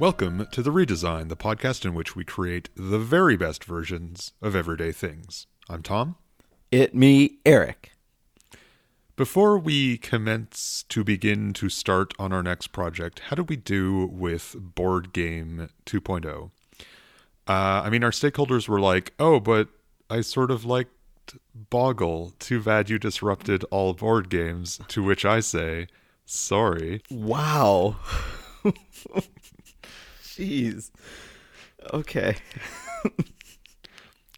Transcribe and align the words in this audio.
Welcome 0.00 0.48
to 0.50 0.60
The 0.60 0.72
Redesign, 0.72 1.28
the 1.28 1.36
podcast 1.36 1.84
in 1.84 1.94
which 1.94 2.16
we 2.16 2.24
create 2.24 2.68
the 2.74 2.98
very 2.98 3.36
best 3.36 3.62
versions 3.62 4.32
of 4.42 4.56
everyday 4.56 4.90
things. 4.90 5.46
I'm 5.68 5.84
Tom. 5.84 6.16
It 6.72 6.96
me, 6.96 7.38
Eric. 7.46 7.92
Before 9.14 9.56
we 9.56 9.96
commence 9.96 10.84
to 10.88 11.04
begin 11.04 11.52
to 11.54 11.68
start 11.68 12.12
on 12.18 12.32
our 12.32 12.42
next 12.42 12.68
project, 12.68 13.20
how 13.20 13.36
do 13.36 13.44
we 13.44 13.54
do 13.54 14.06
with 14.06 14.56
Board 14.58 15.12
Game 15.12 15.68
2.0? 15.86 16.50
Uh, 17.46 17.52
I 17.52 17.88
mean, 17.88 18.02
our 18.02 18.10
stakeholders 18.10 18.68
were 18.68 18.80
like, 18.80 19.12
oh, 19.20 19.38
but 19.38 19.68
I 20.10 20.22
sort 20.22 20.50
of 20.50 20.64
liked 20.64 20.90
Boggle. 21.54 22.32
Too 22.40 22.60
bad 22.60 22.90
you 22.90 22.98
disrupted 22.98 23.62
all 23.70 23.94
board 23.94 24.28
games. 24.28 24.80
To 24.88 25.04
which 25.04 25.24
I 25.24 25.38
say, 25.38 25.86
sorry. 26.26 27.00
Wow. 27.12 27.96
Jeez. 30.36 30.90
Okay. 31.92 32.36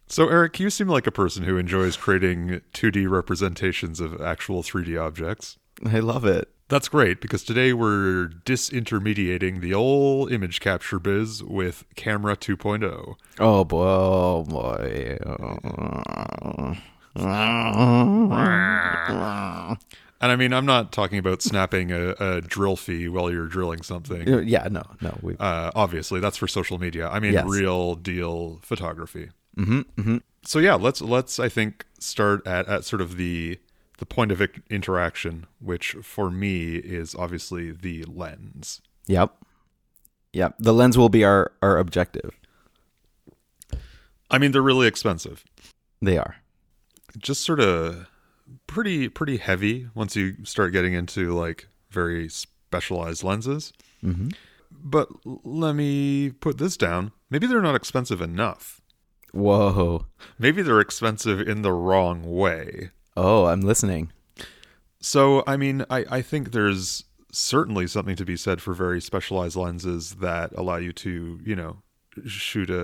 So, 0.08 0.28
Eric, 0.28 0.60
you 0.60 0.70
seem 0.70 0.86
like 0.86 1.08
a 1.08 1.12
person 1.12 1.42
who 1.42 1.58
enjoys 1.58 1.96
creating 1.96 2.60
2D 2.72 3.10
representations 3.10 3.98
of 3.98 4.20
actual 4.20 4.62
3D 4.62 4.96
objects. 5.00 5.58
I 5.84 5.98
love 5.98 6.24
it. 6.24 6.48
That's 6.68 6.88
great 6.88 7.20
because 7.20 7.42
today 7.42 7.72
we're 7.72 8.28
disintermediating 8.44 9.60
the 9.60 9.74
old 9.74 10.30
image 10.32 10.60
capture 10.60 11.00
biz 11.00 11.42
with 11.42 11.82
Camera 11.96 12.36
2.0. 12.36 13.16
Oh 13.40 13.64
boy. 13.64 15.18
Oh 15.26 16.76
boy. 16.76 16.78
And 20.20 20.32
I 20.32 20.36
mean, 20.36 20.52
I'm 20.54 20.64
not 20.66 20.92
talking 20.92 21.18
about 21.18 21.42
snapping 21.42 21.92
a, 21.92 22.14
a 22.18 22.40
drill 22.40 22.76
fee 22.76 23.08
while 23.08 23.30
you're 23.30 23.46
drilling 23.48 23.82
something. 23.82 24.26
Yeah, 24.48 24.66
no, 24.70 24.82
no. 25.02 25.18
We 25.20 25.36
Uh, 25.38 25.70
obviously, 25.74 26.20
that's 26.20 26.38
for 26.38 26.48
social 26.48 26.78
media. 26.78 27.08
I 27.08 27.20
mean, 27.20 27.34
Yes. 27.34 27.46
real 27.46 27.94
deal 27.96 28.58
photography. 28.62 29.28
hmm 29.56 29.80
hmm 29.98 30.16
So 30.42 30.58
yeah, 30.58 30.74
let's 30.74 31.00
let's 31.02 31.38
I 31.38 31.48
think 31.50 31.84
start 31.98 32.46
at, 32.46 32.66
at 32.66 32.84
sort 32.84 33.02
of 33.02 33.16
the 33.18 33.58
the 33.98 34.06
point 34.06 34.32
of 34.32 34.42
interaction, 34.70 35.46
which 35.60 35.96
for 36.02 36.30
me 36.30 36.76
is 36.76 37.14
obviously 37.14 37.70
the 37.72 38.04
lens. 38.04 38.80
Yep. 39.06 39.32
Yep. 40.32 40.54
The 40.58 40.72
lens 40.74 40.96
will 40.96 41.08
be 41.10 41.24
our 41.24 41.52
our 41.60 41.76
objective. 41.78 42.30
I 44.30 44.38
mean, 44.38 44.52
they're 44.52 44.62
really 44.62 44.86
expensive. 44.86 45.44
They 46.02 46.18
are. 46.18 46.36
Just 47.18 47.42
sort 47.42 47.60
of 47.60 48.06
pretty 48.66 49.08
pretty 49.08 49.36
heavy 49.38 49.88
once 49.94 50.16
you 50.16 50.44
start 50.44 50.72
getting 50.72 50.92
into 50.92 51.32
like 51.32 51.68
very 51.90 52.28
specialized 52.28 53.24
lenses. 53.24 53.72
hmm 54.00 54.28
But 54.70 55.08
let 55.24 55.74
me 55.74 56.30
put 56.30 56.58
this 56.58 56.76
down. 56.76 57.12
Maybe 57.30 57.46
they're 57.46 57.62
not 57.62 57.74
expensive 57.74 58.20
enough. 58.20 58.80
Whoa. 59.32 60.06
Maybe 60.38 60.62
they're 60.62 60.80
expensive 60.80 61.40
in 61.40 61.62
the 61.62 61.72
wrong 61.72 62.22
way. 62.22 62.90
Oh, 63.16 63.46
I'm 63.46 63.60
listening. 63.60 64.12
So, 65.00 65.42
I 65.46 65.56
mean, 65.56 65.84
I, 65.90 66.04
I 66.10 66.22
think 66.22 66.52
there's 66.52 67.04
certainly 67.32 67.86
something 67.86 68.16
to 68.16 68.24
be 68.24 68.36
said 68.36 68.62
for 68.62 68.72
very 68.72 69.00
specialized 69.00 69.56
lenses 69.56 70.16
that 70.16 70.52
allow 70.56 70.76
you 70.76 70.92
to, 70.94 71.38
you 71.44 71.54
know, 71.54 71.78
shoot 72.26 72.70
a, 72.70 72.82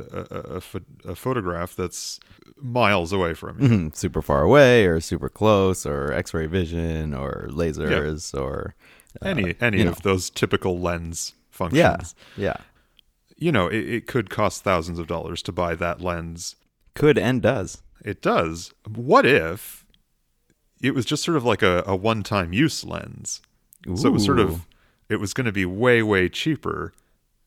a, 0.56 0.56
a, 0.56 1.11
a 1.12 1.14
photograph 1.14 1.75
that's 1.77 2.20
miles 2.56 3.12
away 3.12 3.34
from 3.34 3.61
you. 3.61 3.69
Mhm. 3.69 3.97
Super 3.97 4.22
far 4.22 4.42
away, 4.42 4.84
or 4.86 5.00
super 5.00 5.28
close, 5.28 5.86
or 5.86 6.12
X-ray 6.12 6.47
vision, 6.47 7.14
or 7.14 7.48
lasers, 7.50 8.39
or 8.39 8.74
uh, 9.22 9.28
Any 9.28 9.55
any 9.61 9.80
of 9.83 9.86
know. 10.05 10.11
those 10.12 10.30
typical 10.30 10.78
lens 10.80 11.34
functions. 11.50 12.14
yeah, 12.36 12.45
yeah. 12.45 12.57
You 13.36 13.51
know, 13.52 13.67
it, 13.68 13.89
it 13.89 14.07
could 14.07 14.30
cost 14.30 14.62
thousands 14.62 14.98
of 14.98 15.07
dollars 15.07 15.42
to 15.42 15.52
buy 15.52 15.74
that 15.74 16.01
lens. 16.01 16.55
Could 16.95 17.18
and 17.18 17.42
does. 17.42 17.83
It 18.05 18.23
does. 18.23 18.73
What 18.86 19.27
if 19.27 19.84
it 20.80 20.95
was 20.95 21.05
just 21.05 21.23
sort 21.24 21.36
of 21.36 21.45
like 21.45 21.62
a, 21.62 21.83
a 21.86 21.96
one 21.96 22.23
time 22.23 22.52
use 22.52 22.84
lens? 22.84 23.40
So 23.96 24.08
it 24.08 24.12
was 24.12 24.24
sort 24.24 24.39
of 24.39 24.67
it 25.08 25.17
was 25.17 25.34
going 25.34 25.46
to 25.46 25.52
be 25.52 25.64
way 25.67 26.02
way 26.02 26.28
cheaper 26.28 26.92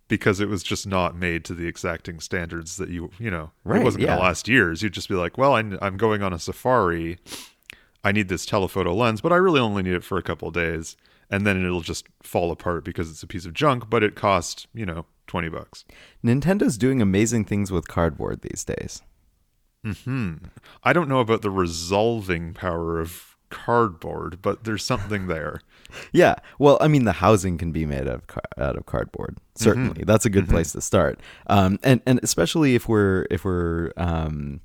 because 0.07 0.39
it 0.39 0.47
was 0.49 0.63
just 0.63 0.85
not 0.85 1.15
made 1.15 1.43
to 1.45 1.53
the 1.53 1.67
exacting 1.67 2.19
standards 2.19 2.77
that 2.77 2.89
you 2.89 3.09
you 3.19 3.31
know 3.31 3.51
Right, 3.63 3.81
it 3.81 3.83
wasn't 3.83 4.01
going 4.01 4.11
yeah. 4.13 4.17
to 4.17 4.23
last 4.23 4.47
years. 4.47 4.81
You'd 4.81 4.93
just 4.93 5.09
be 5.09 5.15
like, 5.15 5.37
well, 5.37 5.55
I'm, 5.55 5.77
I'm 5.81 5.97
going 5.97 6.21
on 6.21 6.33
a 6.33 6.39
safari. 6.39 7.17
I 8.03 8.11
need 8.11 8.27
this 8.29 8.45
telephoto 8.45 8.93
lens, 8.93 9.21
but 9.21 9.31
I 9.31 9.37
really 9.37 9.59
only 9.59 9.81
need 9.83 9.93
it 9.95 10.03
for 10.03 10.17
a 10.17 10.23
couple 10.23 10.47
of 10.47 10.53
days, 10.53 10.95
and 11.29 11.45
then 11.45 11.63
it'll 11.65 11.81
just 11.81 12.07
fall 12.21 12.51
apart 12.51 12.83
because 12.85 13.09
it's 13.09 13.23
a 13.23 13.27
piece 13.27 13.45
of 13.45 13.53
junk. 13.53 13.89
But 13.89 14.03
it 14.03 14.15
cost 14.15 14.67
you 14.73 14.85
know 14.85 15.05
twenty 15.25 15.49
bucks. 15.49 15.85
Nintendo's 16.23 16.77
doing 16.77 17.01
amazing 17.01 17.45
things 17.45 17.71
with 17.71 17.87
cardboard 17.87 18.41
these 18.41 18.63
days. 18.63 19.01
Hmm. 20.03 20.35
I 20.83 20.93
don't 20.93 21.07
know 21.09 21.19
about 21.19 21.43
the 21.43 21.51
resolving 21.51 22.53
power 22.53 22.99
of 22.99 23.34
cardboard, 23.49 24.41
but 24.41 24.63
there's 24.63 24.83
something 24.83 25.27
there. 25.27 25.61
Yeah, 26.11 26.35
well, 26.59 26.77
I 26.81 26.87
mean, 26.87 27.05
the 27.05 27.13
housing 27.13 27.57
can 27.57 27.71
be 27.71 27.85
made 27.85 28.07
out 28.07 28.15
of 28.15 28.27
car- 28.27 28.43
out 28.57 28.75
of 28.75 28.85
cardboard. 28.85 29.37
Certainly, 29.55 30.03
that's 30.05 30.25
a 30.25 30.29
good 30.29 30.49
place 30.49 30.71
to 30.73 30.81
start. 30.81 31.19
Um, 31.47 31.79
and 31.83 32.01
and 32.05 32.19
especially 32.23 32.75
if 32.75 32.89
we're 32.89 33.25
if 33.31 33.45
we're 33.45 33.91
um, 33.97 34.61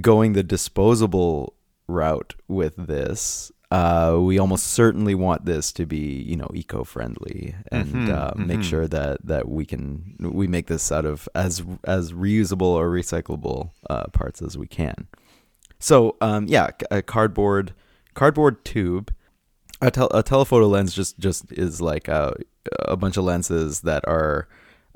going 0.00 0.32
the 0.32 0.42
disposable 0.42 1.54
route 1.86 2.34
with 2.48 2.74
this, 2.76 3.52
uh, 3.70 4.18
we 4.20 4.38
almost 4.38 4.68
certainly 4.68 5.14
want 5.14 5.44
this 5.44 5.72
to 5.72 5.86
be 5.86 6.22
you 6.22 6.36
know 6.36 6.48
eco 6.54 6.84
friendly 6.84 7.54
and 7.70 8.10
uh, 8.10 8.32
make 8.36 8.62
sure 8.62 8.86
that 8.88 9.24
that 9.24 9.48
we 9.48 9.64
can 9.64 10.16
we 10.20 10.46
make 10.46 10.66
this 10.66 10.90
out 10.90 11.04
of 11.04 11.28
as 11.34 11.62
as 11.84 12.12
reusable 12.12 12.62
or 12.62 12.88
recyclable 12.90 13.70
uh, 13.90 14.06
parts 14.08 14.42
as 14.42 14.56
we 14.58 14.66
can. 14.66 15.06
So 15.78 16.16
um, 16.20 16.46
yeah, 16.48 16.70
a 16.90 17.02
cardboard 17.02 17.74
cardboard 18.14 18.64
tube. 18.64 19.12
A, 19.82 19.90
tel- 19.90 20.10
a 20.14 20.22
telephoto 20.22 20.66
lens 20.66 20.94
just 20.94 21.18
just 21.18 21.52
is 21.52 21.80
like 21.80 22.08
a, 22.08 22.34
a 22.80 22.96
bunch 22.96 23.16
of 23.16 23.24
lenses 23.24 23.80
that 23.80 24.06
are 24.06 24.48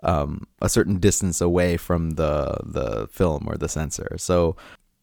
um, 0.02 0.46
a 0.62 0.68
certain 0.68 0.98
distance 0.98 1.40
away 1.40 1.76
from 1.76 2.10
the 2.10 2.58
the 2.64 3.08
film 3.08 3.44
or 3.46 3.56
the 3.56 3.68
sensor. 3.68 4.16
So 4.16 4.56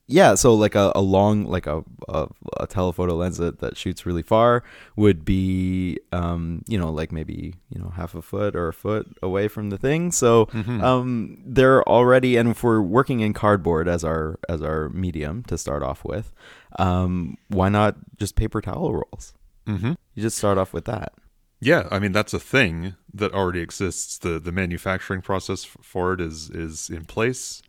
yeah, 0.07 0.35
so 0.35 0.53
like 0.53 0.75
a, 0.75 0.91
a 0.93 1.01
long 1.01 1.45
like 1.45 1.66
a, 1.66 1.83
a 2.07 2.27
a 2.59 2.67
telephoto 2.67 3.16
lens 3.16 3.38
that, 3.38 3.59
that 3.59 3.75
shoots 3.75 4.05
really 4.05 4.21
far 4.21 4.63
would 4.95 5.25
be 5.25 5.99
um, 6.11 6.63
you 6.67 6.77
know 6.77 6.91
like 6.91 7.11
maybe 7.11 7.55
you 7.69 7.81
know 7.81 7.89
half 7.89 8.13
a 8.13 8.21
foot 8.21 8.55
or 8.55 8.67
a 8.67 8.73
foot 8.73 9.07
away 9.23 9.47
from 9.47 9.71
the 9.71 9.77
thing. 9.77 10.11
So 10.11 10.47
um, 10.53 11.41
they're 11.44 11.83
already 11.89 12.38
and 12.38 12.49
if 12.49 12.63
we're 12.63 12.81
working 12.81 13.21
in 13.21 13.33
cardboard 13.33 13.88
as 13.88 14.03
our 14.03 14.39
as 14.47 14.61
our 14.61 14.89
medium 14.89 15.44
to 15.45 15.57
start 15.57 15.81
off 15.81 16.05
with, 16.05 16.31
um, 16.77 17.38
why 17.47 17.69
not 17.69 17.95
just 18.17 18.35
paper 18.35 18.61
towel 18.61 18.94
rolls? 18.94 19.33
Mm-hmm. 19.65 19.94
You 20.13 20.21
just 20.21 20.38
start 20.38 20.59
off 20.59 20.71
with 20.71 20.85
that. 20.85 21.13
Yeah, 21.59 21.88
I 21.89 21.97
mean 21.97 22.11
that's 22.11 22.33
a 22.33 22.39
thing 22.39 22.95
that 23.11 23.33
already 23.33 23.61
exists. 23.61 24.19
the 24.19 24.39
The 24.39 24.51
manufacturing 24.51 25.23
process 25.23 25.63
for 25.63 26.13
it 26.13 26.21
is 26.21 26.51
is 26.51 26.91
in 26.91 27.05
place. 27.05 27.63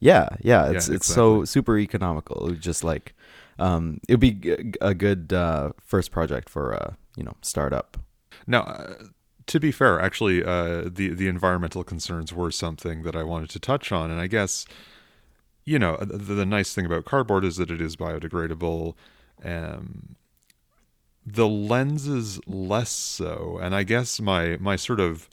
Yeah, 0.00 0.28
yeah, 0.40 0.70
it's 0.70 0.88
Yeah, 0.88 0.94
it's 0.96 1.06
so 1.06 1.44
super 1.44 1.78
economical. 1.78 2.50
Just 2.50 2.84
like 2.84 3.14
um, 3.58 4.00
it'd 4.08 4.20
be 4.20 4.32
g- 4.32 4.72
a 4.80 4.94
good 4.94 5.32
uh, 5.32 5.72
first 5.82 6.10
project 6.10 6.48
for 6.48 6.72
a 6.72 6.96
you 7.16 7.24
know 7.24 7.36
startup. 7.42 7.96
Now, 8.46 8.62
uh, 8.62 8.94
to 9.46 9.60
be 9.60 9.72
fair, 9.72 10.00
actually, 10.00 10.44
uh, 10.44 10.82
the 10.86 11.10
the 11.10 11.28
environmental 11.28 11.84
concerns 11.84 12.32
were 12.32 12.50
something 12.50 13.02
that 13.04 13.16
I 13.16 13.22
wanted 13.22 13.50
to 13.50 13.58
touch 13.60 13.92
on, 13.92 14.10
and 14.10 14.20
I 14.20 14.26
guess 14.26 14.66
you 15.64 15.78
know 15.78 15.96
the, 15.98 16.34
the 16.34 16.46
nice 16.46 16.74
thing 16.74 16.86
about 16.86 17.04
cardboard 17.04 17.44
is 17.44 17.56
that 17.56 17.70
it 17.70 17.80
is 17.80 17.96
biodegradable. 17.96 18.94
Um, 19.44 20.16
the 21.24 21.48
lenses 21.48 22.40
less 22.46 22.90
so, 22.90 23.58
and 23.60 23.74
I 23.74 23.82
guess 23.82 24.20
my 24.20 24.56
my 24.58 24.76
sort 24.76 25.00
of 25.00 25.28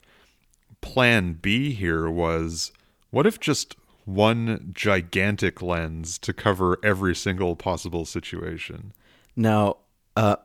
plan 0.80 1.34
B 1.34 1.72
here 1.72 2.10
was, 2.10 2.72
what 3.10 3.26
if 3.26 3.38
just 3.40 3.76
one 4.04 4.70
gigantic 4.72 5.62
lens 5.62 6.18
to 6.18 6.32
cover 6.32 6.78
every 6.82 7.14
single 7.14 7.56
possible 7.56 8.04
situation? 8.04 8.92
Now, 9.36 9.78
uh, 10.16 10.36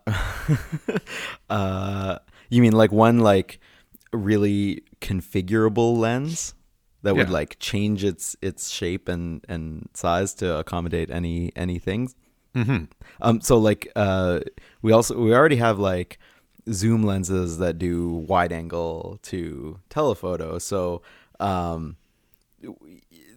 uh, 1.49 2.19
you 2.49 2.61
mean 2.61 2.73
like 2.73 2.91
one 2.91 3.19
like 3.19 3.59
really 4.11 4.83
configurable 5.01 5.97
lens 5.97 6.53
that 7.03 7.15
would 7.15 7.29
like 7.29 7.57
change 7.59 8.03
its 8.03 8.35
its 8.41 8.69
shape 8.69 9.07
and 9.07 9.45
and 9.47 9.87
size 9.93 10.33
to 10.35 10.57
accommodate 10.57 11.09
any 11.09 11.51
any 11.55 11.79
things? 11.79 12.15
Mm-hmm. 12.55 12.85
Um, 13.21 13.41
so 13.41 13.57
like 13.57 13.91
uh, 13.95 14.39
we 14.81 14.91
also 14.91 15.19
we 15.19 15.33
already 15.33 15.57
have 15.57 15.79
like 15.79 16.19
zoom 16.71 17.03
lenses 17.03 17.57
that 17.59 17.77
do 17.77 18.09
wide 18.09 18.51
angle 18.51 19.19
to 19.23 19.79
telephoto. 19.89 20.59
So 20.59 21.01
um, 21.39 21.95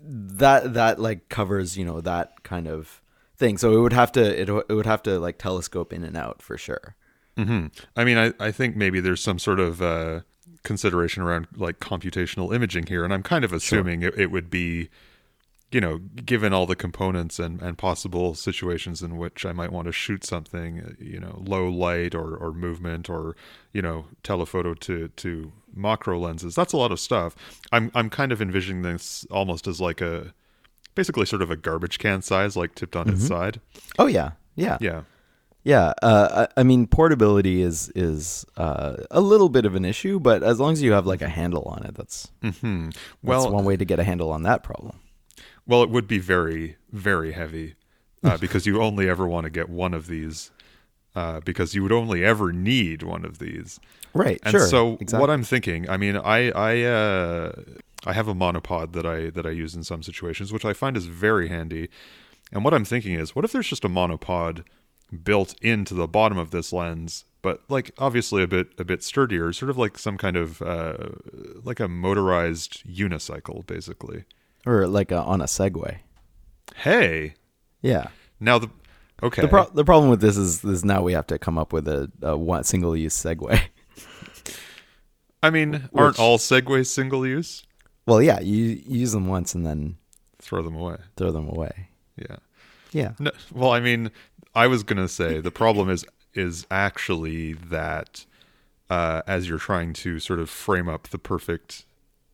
that 0.05 0.75
that 0.75 0.99
like 0.99 1.29
covers 1.29 1.77
you 1.79 1.85
know 1.85 2.01
that 2.01 2.43
kind 2.43 2.67
of 2.67 3.01
thing. 3.37 3.59
So 3.59 3.77
it 3.77 3.81
would 3.81 3.93
have 3.93 4.13
to 4.13 4.41
it, 4.41 4.49
it 4.49 4.75
would 4.75 4.87
have 4.87 5.03
to 5.05 5.19
like 5.19 5.39
telescope 5.39 5.93
in 5.93 6.05
and 6.05 6.17
out 6.17 6.43
for 6.43 6.59
sure. 6.59 6.97
hmm 7.37 7.67
I 7.97 8.05
mean, 8.05 8.19
I, 8.19 8.33
I 8.39 8.51
think 8.51 8.77
maybe 8.77 9.01
there's 9.01 9.23
some 9.23 9.39
sort 9.39 9.61
of 9.61 9.81
uh, 9.81 10.21
consideration 10.65 11.23
around 11.23 11.47
like 11.57 11.81
computational 11.81 12.55
imaging 12.55 12.87
here, 12.87 13.05
and 13.05 13.13
I'm 13.13 13.23
kind 13.23 13.45
of 13.45 13.53
assuming 13.53 14.03
it, 14.03 14.19
it 14.19 14.31
would 14.31 14.51
be, 14.51 14.91
you 15.71 15.81
know, 15.81 15.99
given 15.99 16.53
all 16.53 16.67
the 16.67 16.77
components 16.77 17.39
and, 17.39 17.61
and 17.63 17.79
possible 17.79 18.35
situations 18.35 19.03
in 19.03 19.17
which 19.17 19.47
I 19.47 19.53
might 19.53 19.73
want 19.73 19.87
to 19.87 19.93
shoot 19.93 20.25
something, 20.25 20.97
you 21.01 21.19
know, 21.19 21.43
low 21.47 21.69
light 21.69 22.15
or, 22.15 22.37
or 22.37 22.53
movement 22.53 23.09
or, 23.09 23.35
you 23.73 23.81
know, 23.81 24.07
telephoto 24.23 24.75
to, 24.75 25.09
to 25.09 25.53
macro 25.75 26.19
lenses. 26.19 26.55
That's 26.55 26.73
a 26.73 26.77
lot 26.77 26.93
of 26.93 27.01
stuff. 27.01 27.35
I'm 27.73 27.91
I'm 27.95 28.11
kind 28.11 28.33
of 28.33 28.41
envisioning 28.43 28.83
this 28.83 29.27
almost 29.31 29.67
as 29.67 29.81
like 29.81 30.01
a 30.01 30.33
basically 30.95 31.27
sort 31.27 31.43
of 31.43 31.51
a 31.51 31.57
garbage 31.57 31.99
can 31.99 32.23
size, 32.23 32.57
like 32.57 32.75
tipped 32.75 32.97
on 32.97 33.09
its 33.09 33.27
side. 33.27 33.61
Oh 33.99 34.07
yeah, 34.07 34.33
yeah, 34.57 34.79
Yeah. 34.81 35.03
yeah. 35.65 35.93
Uh, 36.03 36.47
I, 36.57 36.61
I 36.61 36.63
mean, 36.65 36.87
portability 36.87 37.63
is 37.63 37.91
is 37.95 38.45
uh, 38.57 38.97
a 39.11 39.21
little 39.21 39.49
bit 39.49 39.65
of 39.65 39.75
an 39.75 39.85
issue, 39.85 40.21
but 40.21 40.43
as 40.43 40.61
long 40.61 40.73
as 40.73 40.83
you 40.83 40.93
have 40.93 41.07
like 41.07 41.23
a 41.23 41.29
handle 41.29 41.63
on 41.63 41.85
it, 41.85 41.95
that's 41.95 42.31
Hmm. 42.61 42.91
that's 43.23 43.47
one 43.47 43.65
way 43.65 43.77
to 43.77 43.85
get 43.85 43.99
a 43.99 44.05
handle 44.05 44.31
on 44.31 44.43
that 44.43 44.63
problem. 44.63 44.99
Well, 45.67 45.83
it 45.83 45.91
would 45.91 46.09
be 46.09 46.19
very, 46.19 46.77
very 46.91 47.33
heavy 47.33 47.77
uh, 48.25 48.37
because 48.37 48.67
you 48.67 48.83
only 48.83 49.09
ever 49.09 49.27
want 49.29 49.45
to 49.45 49.51
get 49.51 49.69
one 49.69 49.95
of 49.95 50.09
these 50.09 50.51
uh, 51.15 51.41
because 51.41 51.75
you 51.75 51.83
would 51.83 51.93
only 51.93 52.25
ever 52.25 52.53
need 52.53 53.03
one 53.03 53.25
of 53.25 53.39
these. 53.39 53.79
Right. 54.15 54.41
And 54.45 54.53
sure. 54.53 54.67
so, 54.67 54.95
exactly. 55.01 55.21
what 55.21 55.31
I'm 55.31 55.45
thinking, 55.45 55.89
I 55.89 55.97
mean, 55.97 56.17
I 56.17 56.51
I 56.51 56.83
uh, 56.83 57.53
I 58.05 58.13
have 58.13 58.29
a 58.29 58.35
monopod 58.35 58.93
that 58.93 59.07
I 59.07 59.31
that 59.31 59.47
I 59.47 59.51
use 59.51 59.75
in 59.75 59.85
some 59.85 60.03
situations, 60.03 60.53
which 60.53 60.65
I 60.65 60.73
find 60.73 60.97
is 60.97 61.07
very 61.07 61.49
handy. 61.49 61.89
And 62.53 62.65
what 62.65 62.75
I'm 62.75 62.85
thinking 62.85 63.15
is, 63.15 63.35
what 63.35 63.45
if 63.45 63.53
there's 63.53 63.69
just 63.69 63.85
a 63.85 63.89
monopod 63.89 64.65
built 65.25 65.55
into 65.63 65.95
the 65.95 66.09
bottom 66.09 66.39
of 66.39 66.51
this 66.51 66.73
lens, 66.73 67.25
but 67.43 67.63
like 67.69 67.93
obviously 67.99 68.43
a 68.43 68.47
bit 68.47 68.69
a 68.79 68.85
bit 68.85 69.03
sturdier, 69.03 69.53
sort 69.53 69.71
of 69.71 69.79
like 69.79 69.99
some 69.99 70.17
kind 70.17 70.37
of 70.37 70.63
uh, 70.63 71.11
like 71.63 71.81
a 71.81 71.89
motorized 71.89 72.85
unicycle, 72.87 73.67
basically. 73.67 74.25
or 74.67 74.87
like 74.87 75.11
a, 75.11 75.19
on 75.19 75.41
a 75.41 75.47
Segway. 75.47 75.99
Hey, 76.77 77.35
Yeah. 77.83 78.09
Now 78.41 78.59
the 78.59 78.69
okay. 79.23 79.43
The 79.43 79.49
pro- 79.49 79.71
the 79.71 79.85
problem 79.85 80.11
with 80.11 80.21
this 80.21 80.37
is 80.37 80.65
is 80.65 80.85
now 80.85 81.03
we 81.03 81.13
have 81.13 81.27
to 81.29 81.39
come 81.39 81.59
up 81.59 81.73
with 81.73 81.87
a, 81.89 82.11
a 82.23 82.37
one 82.37 82.65
single 82.65 82.97
use 82.97 83.15
Segway. 83.17 83.61
I 85.43 85.51
mean, 85.51 85.89
aren't 85.95 86.13
Which- 86.15 86.19
all 86.21 86.39
segways 86.39 86.87
single 86.87 87.27
use? 87.27 87.65
well, 88.07 88.21
yeah, 88.23 88.41
you, 88.41 88.57
you 88.87 89.01
use 89.01 89.13
them 89.13 89.27
once 89.27 89.55
and 89.55 89.65
then 89.67 89.97
Throw 90.41 90.61
them 90.63 90.75
away. 90.75 90.97
throw 91.17 91.31
them 91.31 91.49
away. 91.49 91.89
Yeah. 92.17 92.37
Yeah. 92.93 93.13
No, 93.21 93.31
well, 93.53 93.71
I 93.71 93.81
mean, 93.81 94.11
I 94.55 94.67
was 94.67 94.83
gonna 94.83 95.09
say 95.09 95.41
the 95.41 95.51
problem 95.51 95.89
is 95.89 96.05
is 96.35 96.67
actually 96.71 97.53
that 97.55 98.25
uh, 98.91 99.23
as 99.27 99.49
you're 99.49 99.59
trying 99.59 99.93
to 99.95 100.19
sort 100.19 100.39
of 100.41 100.51
frame 100.51 100.89
up 100.89 101.09
the 101.09 101.19
perfect 101.19 101.85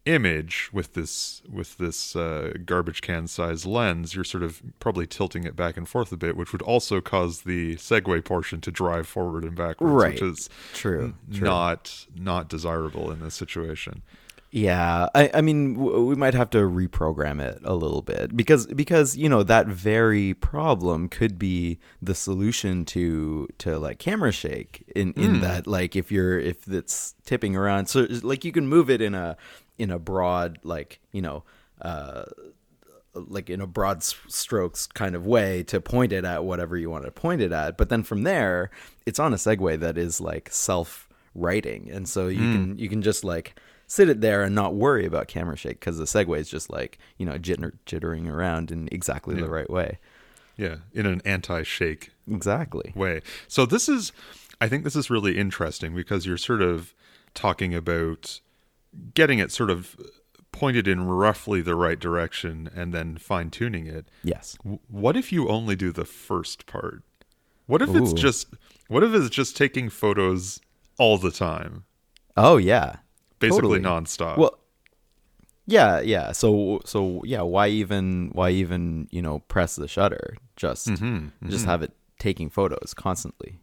image 0.09 0.71
with 0.73 0.95
this 0.95 1.43
with 1.49 1.77
this 1.79 2.17
uh, 2.17 2.53
garbage 2.65 3.01
can 3.03 3.27
size 3.29 3.67
lens, 3.67 4.15
you're 4.15 4.25
sort 4.25 4.43
of 4.43 4.61
probably 4.81 5.07
tilting 5.07 5.45
it 5.45 5.55
back 5.55 5.77
and 5.77 5.89
forth 5.89 6.11
a 6.13 6.17
bit, 6.17 6.37
which 6.37 6.53
would 6.53 6.63
also 6.63 7.01
cause 7.01 7.43
the 7.43 7.77
Segway 7.77 8.25
portion 8.25 8.61
to 8.63 8.71
drive 8.71 9.07
forward 9.07 9.45
and 9.45 9.55
backwards, 9.55 9.93
Right. 9.93 10.13
which 10.15 10.23
is 10.23 10.51
True. 10.75 11.15
true. 11.33 11.47
not 11.47 12.07
not 12.17 12.49
desirable 12.49 13.11
in 13.11 13.21
this 13.21 13.35
situation. 13.35 14.03
Yeah, 14.51 15.11
I, 15.15 15.31
I 15.35 15.41
mean, 15.43 15.75
w- 15.75 16.07
we 16.07 16.15
might 16.15 16.33
have 16.33 16.49
to 16.51 16.59
reprogram 16.61 17.39
it 17.39 17.61
a 17.65 17.75
little 17.75 18.01
bit 18.01 18.35
because 18.35 18.67
because 18.69 19.15
you 19.15 19.29
know 19.29 19.43
that 19.43 19.67
very 19.67 20.33
problem 20.33 21.11
could 21.11 21.39
be 21.39 21.79
the 22.01 22.15
solution 22.15 22.87
to 22.87 23.47
to 23.59 23.79
like 23.79 23.99
camera 23.99 24.33
shake 24.33 24.91
in 24.97 25.13
in 25.19 25.43
that 25.43 25.67
like 25.67 25.95
if 25.97 26.11
you're 26.11 26.39
if 26.39 26.67
it's 26.67 27.15
tipping 27.27 27.57
around, 27.57 27.91
so 27.91 28.07
like 28.23 28.43
you 28.43 28.51
can 28.53 28.67
move 28.67 28.89
it 28.89 29.03
in 29.03 29.15
a 29.15 29.37
in 29.79 29.91
a 29.91 29.99
broad 29.99 30.59
like 30.63 31.01
you 31.13 31.23
know 31.23 31.45
uh 31.81 32.25
like 33.15 33.51
in 33.51 33.61
a 33.61 33.67
broad 33.67 34.03
strokes 34.03 34.87
kind 34.87 35.15
of 35.15 35.27
way 35.27 35.63
to 35.65 35.81
point 35.81 36.13
it 36.13 36.25
at 36.25 36.45
whatever 36.45 36.77
you 36.77 36.91
want 36.91 37.05
to 37.05 37.11
point 37.11 37.41
it 37.41 37.51
at. 37.51 37.77
But 37.77 37.89
then 37.89 38.03
from 38.03 38.23
there 38.23 38.71
it's 39.07 39.19
on 39.19 39.33
a 39.33 39.37
Segway 39.37 39.79
that 39.81 39.99
is 39.99 40.21
like 40.21 40.49
self 40.53 41.09
righting 41.35 41.89
and 41.93 42.09
so 42.09 42.29
you 42.29 42.39
can 42.39 42.79
you 42.79 42.89
can 42.89 43.03
just 43.03 43.23
like 43.23 43.59
sit 43.87 44.09
it 44.09 44.21
there 44.21 44.43
and 44.43 44.55
not 44.55 44.75
worry 44.75 45.07
about 45.07 45.29
camera 45.29 45.57
shake 45.57 45.81
because 45.81 45.99
the 45.99 46.05
Segway 46.05 46.39
is 46.39 46.51
just 46.51 46.71
like 46.71 46.99
you 47.17 47.27
know 47.27 47.39
jitter, 47.39 47.73
jittering 47.87 48.31
around 48.31 48.71
in 48.71 48.89
exactly 48.93 49.35
the 49.35 49.49
right 49.49 49.71
way. 49.71 49.99
Yeah, 50.57 50.77
in 50.93 51.07
an 51.07 51.23
anti-shake 51.25 52.11
exactly. 52.29 52.93
way. 52.95 53.23
So 53.47 53.65
this 53.65 53.89
is 53.89 54.13
I 54.61 54.69
think 54.69 54.85
this 54.85 54.97
is 54.97 55.11
really 55.11 55.39
interesting 55.39 55.95
because 55.95 56.27
you're 56.27 56.37
sort 56.37 56.63
of 56.63 56.95
talking 57.35 57.75
about 57.75 58.41
getting 59.15 59.39
it 59.39 59.51
sort 59.53 59.71
of 59.71 59.97
pointed 60.53 60.89
in 60.89 61.07
roughly 61.07 61.61
the 61.61 61.75
right 61.75 61.99
direction 62.01 62.69
and 62.75 62.93
then 62.93 63.17
fine 63.17 63.51
tuning 63.51 63.87
it. 63.87 64.09
yes 64.25 64.57
W- 64.65 64.81
What 64.89 65.17
if 65.17 65.31
you 65.33 65.49
only 65.49 65.77
do 65.77 65.93
the 65.93 66.05
first 66.07 66.67
part? 66.67 67.03
What 67.67 67.83
if 67.83 67.95
it's 67.95 68.13
just 68.15 68.47
what 68.89 69.03
if 69.05 69.13
it's 69.15 69.29
just 69.31 69.57
taking 69.57 69.89
photos 69.91 70.61
all 70.99 71.19
the 71.19 71.31
time? 71.31 71.85
oh 72.37 72.57
yeah 72.57 72.97
Basically 73.39 73.79
Totally. 73.79 73.81
nonstop. 73.81 74.37
well 74.39 74.59
yeah 75.67 76.01
yeah 76.01 76.33
so 76.33 76.81
so 76.85 77.23
yeah 77.25 77.43
why 77.43 77.69
even 77.69 78.31
why 78.33 78.49
even 78.51 79.07
you 79.11 79.21
know 79.21 79.41
press 79.41 79.77
the 79.77 79.87
shutter 79.87 80.37
just 80.57 80.89
Mm-hmm, 80.89 81.49
just 81.51 81.67
have 81.67 81.83
it 81.83 81.93
taking 82.19 82.49
photos 82.51 82.95
constantly 82.95 83.61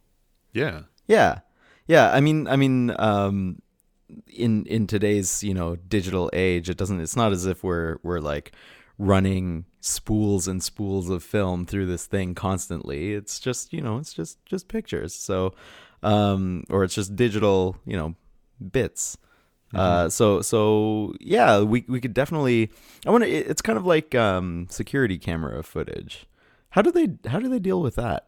yeah. 0.54 0.84
Yeah. 1.08 1.40
Yeah, 1.88 2.12
I 2.14 2.22
mean 2.22 2.48
I 2.48 2.56
mean 2.56 2.94
um 3.00 3.62
in 4.28 4.66
in 4.66 4.88
today's, 4.88 5.44
you 5.44 5.54
know, 5.54 5.76
digital 5.76 6.30
age, 6.34 6.70
it 6.70 6.78
doesn't 6.78 7.00
it's 7.00 7.16
not 7.16 7.32
as 7.32 7.46
if 7.46 7.64
we're 7.64 7.98
we're 8.04 8.20
like 8.20 8.52
running 8.98 9.66
spools 9.82 10.48
and 10.48 10.64
spools 10.64 11.10
of 11.10 11.24
film 11.24 11.66
through 11.66 11.86
this 11.86 12.06
thing 12.06 12.34
constantly. 12.34 13.14
It's 13.14 13.40
just, 13.40 13.74
you 13.74 13.82
know, 13.82 13.98
it's 13.98 14.14
just 14.14 14.44
just 14.46 14.68
pictures. 14.68 15.14
So 15.14 15.54
um 16.04 16.64
or 16.70 16.84
it's 16.84 16.96
just 16.96 17.16
digital, 17.16 17.78
you 17.86 17.98
know, 17.98 18.16
bits. 18.72 19.18
Uh 19.74 20.10
so 20.10 20.42
so 20.42 21.14
yeah, 21.20 21.62
we 21.62 21.84
we 21.88 22.00
could 22.00 22.14
definitely 22.14 22.72
I 23.06 23.10
want 23.10 23.24
to 23.24 23.30
it's 23.30 23.62
kind 23.62 23.78
of 23.78 23.86
like 23.86 24.16
um 24.16 24.68
security 24.70 25.18
camera 25.18 25.62
footage. 25.64 26.28
How 26.70 26.82
do 26.82 26.92
they 26.92 27.10
how 27.30 27.40
do 27.40 27.50
they 27.50 27.60
deal 27.60 27.82
with 27.82 27.96
that? 27.96 28.28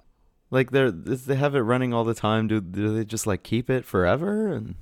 Like 0.50 0.72
they're 0.72 0.92
they 0.92 1.36
have 1.36 1.56
it 1.56 1.62
running 1.62 1.94
all 1.94 2.04
the 2.04 2.14
time. 2.14 2.48
Do 2.48 2.62
do 2.62 2.94
they 2.96 3.06
just 3.06 3.28
like 3.28 3.44
keep 3.44 3.70
it 3.70 3.86
forever? 3.86 4.48
And 4.54 4.76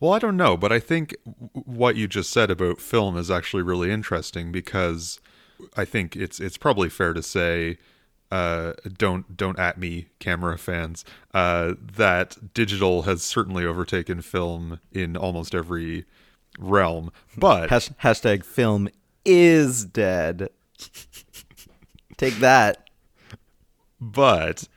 Well, 0.00 0.12
I 0.12 0.18
don't 0.18 0.36
know, 0.36 0.56
but 0.56 0.72
I 0.72 0.78
think 0.80 1.14
what 1.52 1.96
you 1.96 2.08
just 2.08 2.30
said 2.30 2.50
about 2.50 2.80
film 2.80 3.16
is 3.16 3.30
actually 3.30 3.62
really 3.62 3.90
interesting 3.90 4.50
because 4.52 5.20
I 5.76 5.84
think 5.84 6.16
it's 6.16 6.40
it's 6.40 6.56
probably 6.56 6.88
fair 6.88 7.12
to 7.12 7.22
say 7.22 7.78
uh, 8.30 8.72
don't 8.98 9.36
don't 9.36 9.58
at 9.58 9.78
me 9.78 10.06
camera 10.18 10.56
fans 10.58 11.04
uh, 11.34 11.74
that 11.78 12.54
digital 12.54 13.02
has 13.02 13.22
certainly 13.22 13.64
overtaken 13.64 14.22
film 14.22 14.80
in 14.90 15.16
almost 15.16 15.54
every 15.54 16.06
realm. 16.58 17.12
But 17.36 17.70
hash, 17.70 17.90
hashtag 18.02 18.44
film 18.44 18.88
is 19.24 19.84
dead. 19.84 20.48
Take 22.16 22.36
that. 22.36 22.88
but 24.00 24.68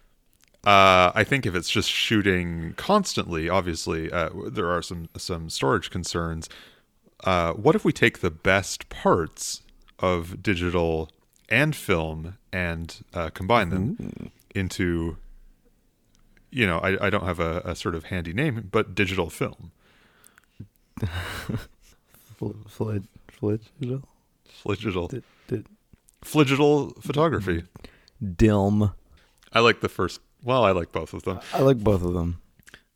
uh, 0.65 1.11
I 1.13 1.23
think 1.23 1.45
if 1.45 1.53
it's 1.55 1.69
just 1.69 1.89
shooting 1.89 2.73
constantly, 2.77 3.49
obviously 3.49 4.11
uh, 4.11 4.29
there 4.47 4.69
are 4.69 4.81
some 4.81 5.09
some 5.17 5.49
storage 5.49 5.89
concerns. 5.91 6.49
Uh, 7.23 7.53
what 7.53 7.75
if 7.75 7.85
we 7.85 7.93
take 7.93 8.19
the 8.19 8.31
best 8.31 8.89
parts 8.89 9.61
of 9.99 10.43
digital 10.43 11.09
and 11.49 11.75
film 11.75 12.37
and 12.51 13.03
uh, 13.13 13.29
combine 13.29 13.69
them 13.69 14.29
into, 14.53 15.17
you 16.51 16.65
know, 16.67 16.79
I, 16.79 17.07
I 17.07 17.09
don't 17.09 17.25
have 17.25 17.39
a, 17.39 17.61
a 17.65 17.75
sort 17.75 17.95
of 17.95 18.05
handy 18.05 18.33
name, 18.33 18.67
but 18.71 18.93
digital 18.95 19.29
film, 19.29 19.71
Fl- 22.37 22.51
fl- 22.67 22.97
fligital? 23.29 24.01
fligital, 24.47 25.11
fligital 26.21 26.89
photography. 27.01 27.63
Dilm. 28.23 28.93
I 29.53 29.59
like 29.59 29.81
the 29.81 29.89
first. 29.89 30.19
Well, 30.45 30.63
I 30.63 30.71
like 30.71 30.91
both 30.93 31.13
of 31.13 31.23
them. 31.23 31.39
I 31.53 31.59
like 31.61 31.79
both 31.79 32.03
of 32.03 32.13
them. 32.13 32.39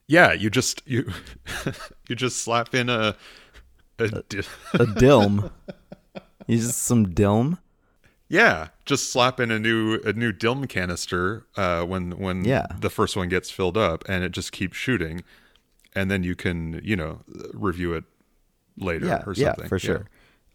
Yeah, 0.08 0.32
you 0.34 0.50
just 0.50 0.82
you 0.86 1.12
you 2.08 2.15
just 2.15 2.41
slap 2.41 2.74
in 2.74 2.89
a 2.89 3.15
a 3.98 4.08
di- 4.08 4.39
A 4.74 4.86
dilm. 5.03 5.51
you 6.48 6.58
just 6.58 6.84
some 6.84 7.08
dilm. 7.08 7.58
yeah, 8.29 8.70
just 8.86 9.12
slap 9.12 9.39
in 9.39 9.51
a 9.51 9.60
new 9.60 10.00
a 10.06 10.13
new 10.13 10.32
Dilm 10.32 10.70
canister 10.70 11.46
uh, 11.58 11.84
when 11.84 12.12
when 12.18 12.46
Yeah. 12.46 12.68
the 12.79 12.89
first 12.89 13.18
one 13.18 13.27
gets 13.29 13.50
filled 13.51 13.77
up, 13.77 14.03
and 14.08 14.24
it 14.24 14.32
just 14.32 14.51
keeps 14.51 14.77
shooting, 14.77 15.24
and 15.96 16.10
then 16.10 16.24
you 16.24 16.36
can 16.36 16.79
you 16.84 16.96
know 16.96 17.22
review 17.53 17.94
it 17.94 18.03
later 18.77 19.08
yeah, 19.08 19.24
or 19.25 19.34
yeah, 19.34 19.53
for 19.68 19.77
sure. 19.79 20.06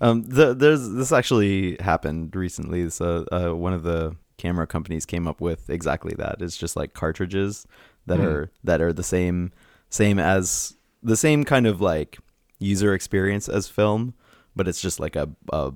Um, 0.00 0.22
the, 0.24 0.54
there's 0.54 0.88
this 0.90 1.12
actually 1.12 1.76
happened 1.80 2.34
recently. 2.34 2.88
So 2.90 3.26
uh, 3.30 3.50
one 3.54 3.72
of 3.72 3.82
the 3.84 4.16
camera 4.36 4.66
companies 4.66 5.06
came 5.06 5.26
up 5.28 5.40
with 5.40 5.70
exactly 5.70 6.14
that. 6.18 6.40
It's 6.40 6.56
just 6.56 6.76
like 6.76 6.94
cartridges 6.94 7.66
that 8.06 8.18
Hmm. 8.18 8.24
are 8.24 8.50
that 8.62 8.80
are 8.80 8.92
the 8.92 9.02
same 9.02 9.52
same 9.90 10.18
as 10.18 10.76
the 11.02 11.16
same 11.16 11.44
kind 11.44 11.66
of 11.66 11.80
like 11.80 12.18
user 12.58 12.94
experience 12.94 13.48
as 13.48 13.68
film, 13.68 14.14
but 14.56 14.66
it's 14.68 14.80
just 14.80 14.98
like 15.00 15.16
a, 15.16 15.28
a 15.52 15.72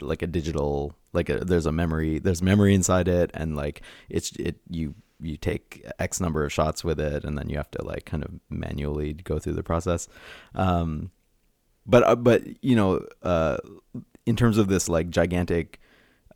like 0.00 0.22
a 0.22 0.26
digital 0.26 0.94
like 1.12 1.28
a, 1.30 1.38
there's 1.38 1.66
a 1.66 1.72
memory 1.72 2.18
there's 2.18 2.42
memory 2.42 2.74
inside 2.74 3.08
it 3.08 3.30
and 3.32 3.56
like 3.56 3.80
it's 4.10 4.32
it 4.32 4.56
you 4.68 4.94
you 5.20 5.36
take 5.38 5.82
x 5.98 6.20
number 6.20 6.44
of 6.44 6.52
shots 6.52 6.84
with 6.84 7.00
it 7.00 7.24
and 7.24 7.38
then 7.38 7.48
you 7.48 7.56
have 7.56 7.70
to 7.70 7.82
like 7.82 8.04
kind 8.04 8.22
of 8.22 8.30
manually 8.50 9.14
go 9.14 9.38
through 9.38 9.54
the 9.54 9.62
process 9.62 10.08
um 10.54 11.10
but 11.86 12.02
uh, 12.02 12.14
but 12.16 12.42
you 12.62 12.76
know 12.76 13.00
uh 13.22 13.56
in 14.26 14.36
terms 14.36 14.58
of 14.58 14.68
this 14.68 14.88
like 14.88 15.08
gigantic 15.08 15.80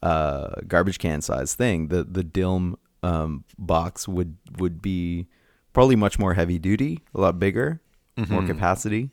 uh 0.03 0.55
garbage 0.67 0.99
can 0.99 1.21
size 1.21 1.55
thing 1.55 1.89
the 1.89 2.03
the 2.05 2.23
dilm 2.25 2.75
um 3.03 3.45
box 3.59 4.09
would 4.09 4.37
would 4.59 4.81
be 4.81 5.27
probably 5.73 5.97
much 5.97 6.19
more 6.19 6.35
heavy 6.35 6.59
duty 6.59 7.01
a 7.15 7.21
lot 7.21 7.39
bigger 7.39 7.81
more 8.29 8.47
capacity 8.47 9.11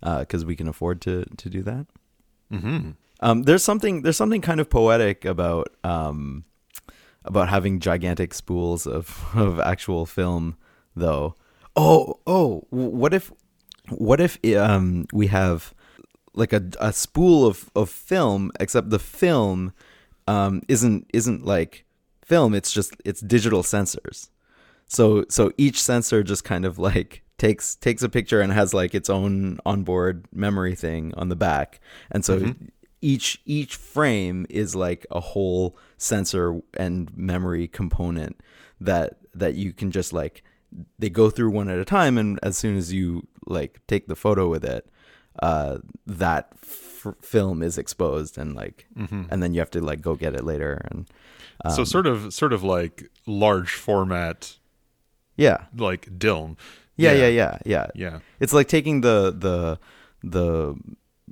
because 0.00 0.44
we 0.44 0.56
can 0.56 0.66
afford 0.68 1.00
to 1.00 1.24
to 1.36 1.48
do 1.50 1.62
that 1.62 1.86
Mm-hmm. 2.52 2.90
um, 3.20 3.42
there's 3.44 3.62
something 3.64 4.02
there's 4.02 4.16
something 4.16 4.42
kind 4.42 4.60
of 4.60 4.68
poetic 4.68 5.24
about 5.24 5.68
um, 5.84 6.44
about 7.24 7.48
having 7.48 7.80
gigantic 7.80 8.34
spools 8.34 8.86
of 8.86 9.24
of 9.34 9.58
actual 9.60 10.04
film, 10.04 10.56
though. 10.94 11.36
Oh, 11.74 12.20
oh, 12.26 12.66
what 12.68 13.14
if 13.14 13.32
what 13.88 14.20
if 14.20 14.38
um, 14.56 15.06
we 15.14 15.28
have 15.28 15.72
like 16.34 16.52
a 16.52 16.62
a 16.78 16.92
spool 16.92 17.46
of 17.46 17.70
of 17.74 17.88
film, 17.88 18.50
except 18.60 18.90
the 18.90 18.98
film 18.98 19.72
um, 20.26 20.62
isn't 20.68 21.10
isn't 21.12 21.44
like 21.44 21.84
film. 22.24 22.54
It's 22.54 22.72
just 22.72 22.94
it's 23.04 23.20
digital 23.20 23.62
sensors. 23.62 24.28
So 24.86 25.24
so 25.28 25.52
each 25.56 25.82
sensor 25.82 26.22
just 26.22 26.44
kind 26.44 26.64
of 26.64 26.78
like 26.78 27.22
takes 27.38 27.74
takes 27.76 28.02
a 28.02 28.08
picture 28.08 28.40
and 28.40 28.52
has 28.52 28.72
like 28.72 28.94
its 28.94 29.10
own 29.10 29.58
onboard 29.66 30.26
memory 30.32 30.74
thing 30.74 31.12
on 31.16 31.28
the 31.28 31.36
back. 31.36 31.80
And 32.10 32.24
so 32.24 32.54
each 33.02 33.42
each 33.44 33.76
frame 33.76 34.46
is 34.48 34.74
like 34.76 35.04
a 35.10 35.20
whole 35.20 35.76
sensor 35.98 36.60
and 36.76 37.14
memory 37.16 37.66
component 37.68 38.40
that 38.80 39.18
that 39.34 39.54
you 39.54 39.72
can 39.72 39.90
just 39.90 40.12
like 40.12 40.42
they 40.98 41.10
go 41.10 41.28
through 41.28 41.50
one 41.50 41.68
at 41.68 41.78
a 41.78 41.84
time 41.84 42.16
and 42.16 42.38
as 42.42 42.56
soon 42.56 42.76
as 42.76 42.92
you 42.92 43.26
like 43.46 43.80
take 43.88 44.06
the 44.06 44.16
photo 44.16 44.48
with 44.48 44.64
it 44.64 44.88
uh 45.42 45.78
that 46.06 46.52
f- 47.04 47.14
film 47.22 47.62
is 47.62 47.78
exposed 47.78 48.38
and 48.38 48.54
like 48.54 48.86
mm-hmm. 48.96 49.22
and 49.30 49.42
then 49.42 49.52
you 49.54 49.60
have 49.60 49.70
to 49.70 49.80
like 49.80 50.00
go 50.00 50.14
get 50.14 50.34
it 50.34 50.44
later 50.44 50.86
and 50.90 51.08
um, 51.64 51.72
so 51.72 51.84
sort 51.84 52.06
of 52.06 52.32
sort 52.32 52.52
of 52.52 52.62
like 52.62 53.04
large 53.26 53.70
format 53.72 54.56
yeah. 55.36 55.64
like 55.76 56.06
Dilm. 56.18 56.56
yeah 56.96 57.12
yeah 57.12 57.28
yeah. 57.28 57.58
yeah 57.64 57.86
Yeah. 57.94 58.18
it's 58.40 58.52
like 58.52 58.68
taking 58.68 59.00
the 59.00 59.34
the 59.36 59.78
the 60.22 60.74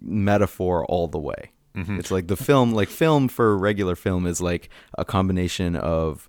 metaphor 0.00 0.84
all 0.86 1.08
the 1.08 1.18
way. 1.18 1.50
Mm-hmm. 1.76 1.98
It's 2.00 2.10
like 2.10 2.26
the 2.26 2.36
film 2.36 2.72
like 2.72 2.88
film 2.88 3.28
for 3.28 3.56
regular 3.56 3.94
film 3.96 4.26
is 4.26 4.40
like 4.40 4.68
a 4.98 5.04
combination 5.04 5.76
of 5.76 6.28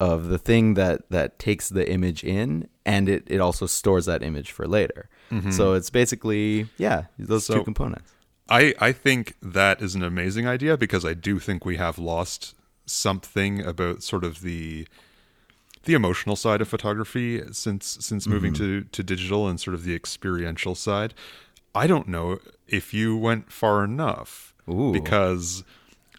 of 0.00 0.26
the 0.28 0.38
thing 0.38 0.74
that 0.74 1.08
that 1.10 1.38
takes 1.38 1.68
the 1.68 1.88
image 1.90 2.24
in 2.24 2.66
and 2.84 3.08
it 3.08 3.22
it 3.28 3.38
also 3.40 3.66
stores 3.66 4.06
that 4.06 4.22
image 4.22 4.50
for 4.50 4.66
later. 4.66 5.08
Mm-hmm. 5.30 5.50
So 5.52 5.74
it's 5.74 5.90
basically 5.90 6.66
yeah 6.78 7.04
those 7.18 7.46
So- 7.46 7.54
two 7.54 7.64
components 7.64 8.11
I, 8.48 8.74
I 8.78 8.92
think 8.92 9.34
that 9.40 9.80
is 9.80 9.94
an 9.94 10.02
amazing 10.02 10.46
idea 10.46 10.76
because 10.76 11.04
I 11.04 11.14
do 11.14 11.38
think 11.38 11.64
we 11.64 11.76
have 11.76 11.98
lost 11.98 12.54
something 12.86 13.64
about 13.64 14.02
sort 14.02 14.24
of 14.24 14.42
the 14.42 14.86
the 15.84 15.94
emotional 15.94 16.36
side 16.36 16.60
of 16.60 16.68
photography 16.68 17.42
since 17.52 17.98
since 18.00 18.26
moving 18.26 18.52
mm-hmm. 18.52 18.80
to 18.80 18.84
to 18.84 19.02
digital 19.02 19.48
and 19.48 19.60
sort 19.60 19.74
of 19.74 19.84
the 19.84 19.94
experiential 19.94 20.74
side. 20.74 21.14
I 21.74 21.86
don't 21.86 22.08
know 22.08 22.38
if 22.68 22.92
you 22.92 23.16
went 23.16 23.50
far 23.50 23.82
enough 23.84 24.54
Ooh. 24.68 24.92
because 24.92 25.64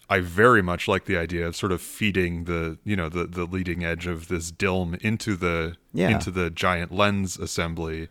I 0.10 0.20
very 0.20 0.62
much 0.62 0.88
like 0.88 1.06
the 1.06 1.18
idea 1.18 1.48
of 1.48 1.56
sort 1.56 1.72
of 1.72 1.82
feeding 1.82 2.46
the 2.46 2.78
you 2.84 2.96
know 2.96 3.10
the 3.10 3.26
the 3.26 3.46
leading 3.46 3.84
edge 3.84 4.08
of 4.08 4.28
this 4.28 4.52
dilm 4.52 5.00
into 5.02 5.36
the 5.36 5.76
Yeah. 5.94 6.10
into 6.10 6.32
the 6.32 6.50
giant 6.50 6.92
lens 6.92 7.38
assembly 7.38 8.10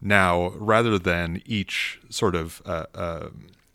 now 0.00 0.50
rather 0.56 0.98
than 0.98 1.42
each 1.44 2.00
sort 2.08 2.34
of 2.34 2.62
uh, 2.64 2.86
uh, 2.94 3.28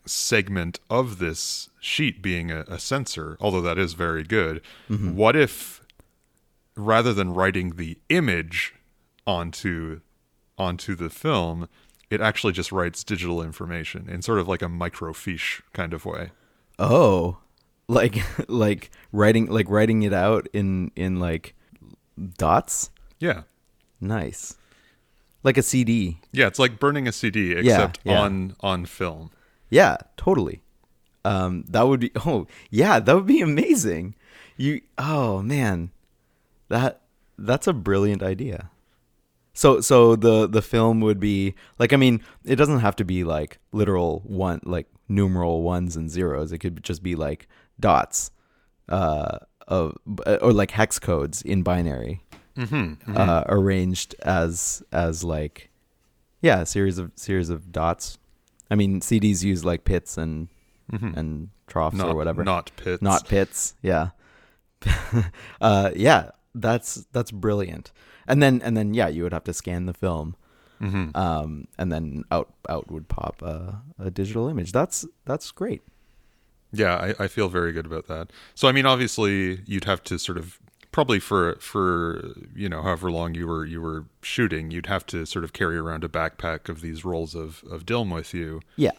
segment 0.05 0.79
of 0.89 1.19
this 1.19 1.69
sheet 1.79 2.21
being 2.21 2.51
a, 2.51 2.61
a 2.67 2.79
sensor 2.79 3.37
although 3.39 3.61
that 3.61 3.77
is 3.77 3.93
very 3.93 4.23
good 4.23 4.61
what 4.89 5.35
if 5.35 5.81
rather 6.75 7.13
than 7.13 7.33
writing 7.33 7.71
the 7.71 7.97
image 8.09 8.73
onto 9.25 10.01
onto 10.57 10.95
the 10.95 11.09
film 11.09 11.67
it 12.09 12.21
actually 12.21 12.53
just 12.53 12.71
writes 12.71 13.03
digital 13.03 13.41
information 13.41 14.07
in 14.07 14.21
sort 14.21 14.39
of 14.39 14.47
like 14.47 14.61
a 14.61 14.67
microfiche 14.67 15.61
kind 15.73 15.93
of 15.93 16.05
way? 16.05 16.29
Oh 16.77 17.37
like 17.87 18.23
like 18.49 18.91
writing 19.11 19.47
like 19.47 19.69
writing 19.69 20.03
it 20.03 20.13
out 20.13 20.47
in 20.53 20.91
in 20.95 21.19
like 21.19 21.55
dots? 22.37 22.91
Yeah. 23.19 23.43
Nice 23.99 24.57
like 25.43 25.57
a 25.57 25.61
cd 25.61 26.19
yeah 26.31 26.47
it's 26.47 26.59
like 26.59 26.79
burning 26.79 27.07
a 27.07 27.11
cd 27.11 27.53
except 27.53 27.99
yeah. 28.03 28.19
on 28.19 28.55
on 28.61 28.85
film 28.85 29.29
Yeah, 29.73 29.97
totally. 30.17 30.61
Um, 31.25 31.65
that 31.67 31.87
would 31.87 31.99
be. 31.99 32.11
Oh, 32.27 32.45
yeah, 32.69 32.99
that 32.99 33.15
would 33.15 33.25
be 33.25 33.41
amazing. 33.41 34.13
You. 34.55 34.81
Oh 34.99 35.41
man, 35.41 35.89
that 36.69 37.01
that's 37.39 37.65
a 37.65 37.73
brilliant 37.73 38.21
idea. 38.21 38.69
So 39.53 39.81
so 39.81 40.15
the 40.15 40.47
the 40.47 40.61
film 40.61 41.01
would 41.01 41.19
be 41.19 41.55
like 41.79 41.91
I 41.91 41.95
mean 41.95 42.21
it 42.45 42.55
doesn't 42.55 42.81
have 42.81 42.95
to 42.97 43.05
be 43.05 43.23
like 43.23 43.57
literal 43.71 44.21
one 44.25 44.59
like 44.63 44.87
numeral 45.09 45.63
ones 45.63 45.95
and 45.95 46.07
zeros. 46.07 46.51
It 46.51 46.59
could 46.59 46.83
just 46.83 47.01
be 47.01 47.15
like 47.15 47.47
dots, 47.79 48.29
uh, 48.89 49.39
of 49.67 49.97
or 50.39 50.53
like 50.53 50.69
hex 50.69 50.99
codes 50.99 51.41
in 51.41 51.63
binary, 51.63 52.22
uh, 52.57 53.43
arranged 53.47 54.15
as 54.21 54.83
as 54.91 55.23
like 55.23 55.69
yeah 56.41 56.61
a 56.61 56.65
series 56.65 56.97
of 56.97 57.11
series 57.15 57.49
of 57.49 57.71
dots. 57.71 58.17
I 58.69 58.75
mean 58.75 58.99
CDs 59.01 59.43
use 59.43 59.63
like 59.65 59.83
pits 59.85 60.17
and 60.17 60.47
and 60.91 61.49
troughs 61.67 61.95
not 61.95 62.09
or 62.09 62.15
whatever. 62.15 62.43
not 62.43 62.71
pits 62.75 63.01
Not 63.01 63.27
pits. 63.27 63.75
Yeah. 63.81 64.09
uh, 65.61 65.91
yeah, 65.95 66.31
that's 66.53 67.05
that's 67.11 67.31
brilliant. 67.31 67.91
And 68.27 68.41
then 68.43 68.61
and 68.63 68.75
then 68.77 68.93
yeah, 68.93 69.07
you 69.07 69.23
would 69.23 69.33
have 69.33 69.43
to 69.45 69.53
scan 69.53 69.85
the 69.85 69.93
film, 69.93 70.35
Mm-hmm. 70.81 71.15
um, 71.15 71.67
and 71.77 71.91
then 71.93 72.23
out 72.31 72.53
out 72.67 72.91
would 72.91 73.07
pop 73.07 73.41
a, 73.41 73.81
a 73.97 74.11
digital 74.11 74.49
image. 74.49 74.71
That's 74.73 75.05
that's 75.25 75.49
great. 75.51 75.81
Yeah, 76.73 76.95
I, 76.95 77.23
I 77.23 77.27
feel 77.27 77.47
very 77.49 77.71
good 77.71 77.85
about 77.85 78.07
that. 78.07 78.31
So 78.55 78.67
I 78.67 78.71
mean, 78.73 78.85
obviously, 78.85 79.61
you'd 79.65 79.85
have 79.85 80.03
to 80.05 80.19
sort 80.19 80.37
of 80.37 80.59
probably 80.93 81.19
for 81.19 81.55
for 81.55 82.33
you 82.55 82.69
know 82.69 82.81
however 82.81 83.11
long 83.11 83.35
you 83.35 83.45
were 83.47 83.65
you 83.65 83.81
were 83.81 84.05
shooting, 84.21 84.71
you'd 84.71 84.85
have 84.85 85.05
to 85.07 85.25
sort 85.25 85.43
of 85.43 85.51
carry 85.51 85.75
around 85.75 86.05
a 86.05 86.07
backpack 86.07 86.69
of 86.69 86.79
these 86.79 87.03
rolls 87.03 87.35
of 87.35 87.61
of 87.69 87.85
Dilm 87.85 88.13
with 88.13 88.33
you. 88.33 88.61
Yeah. 88.77 88.91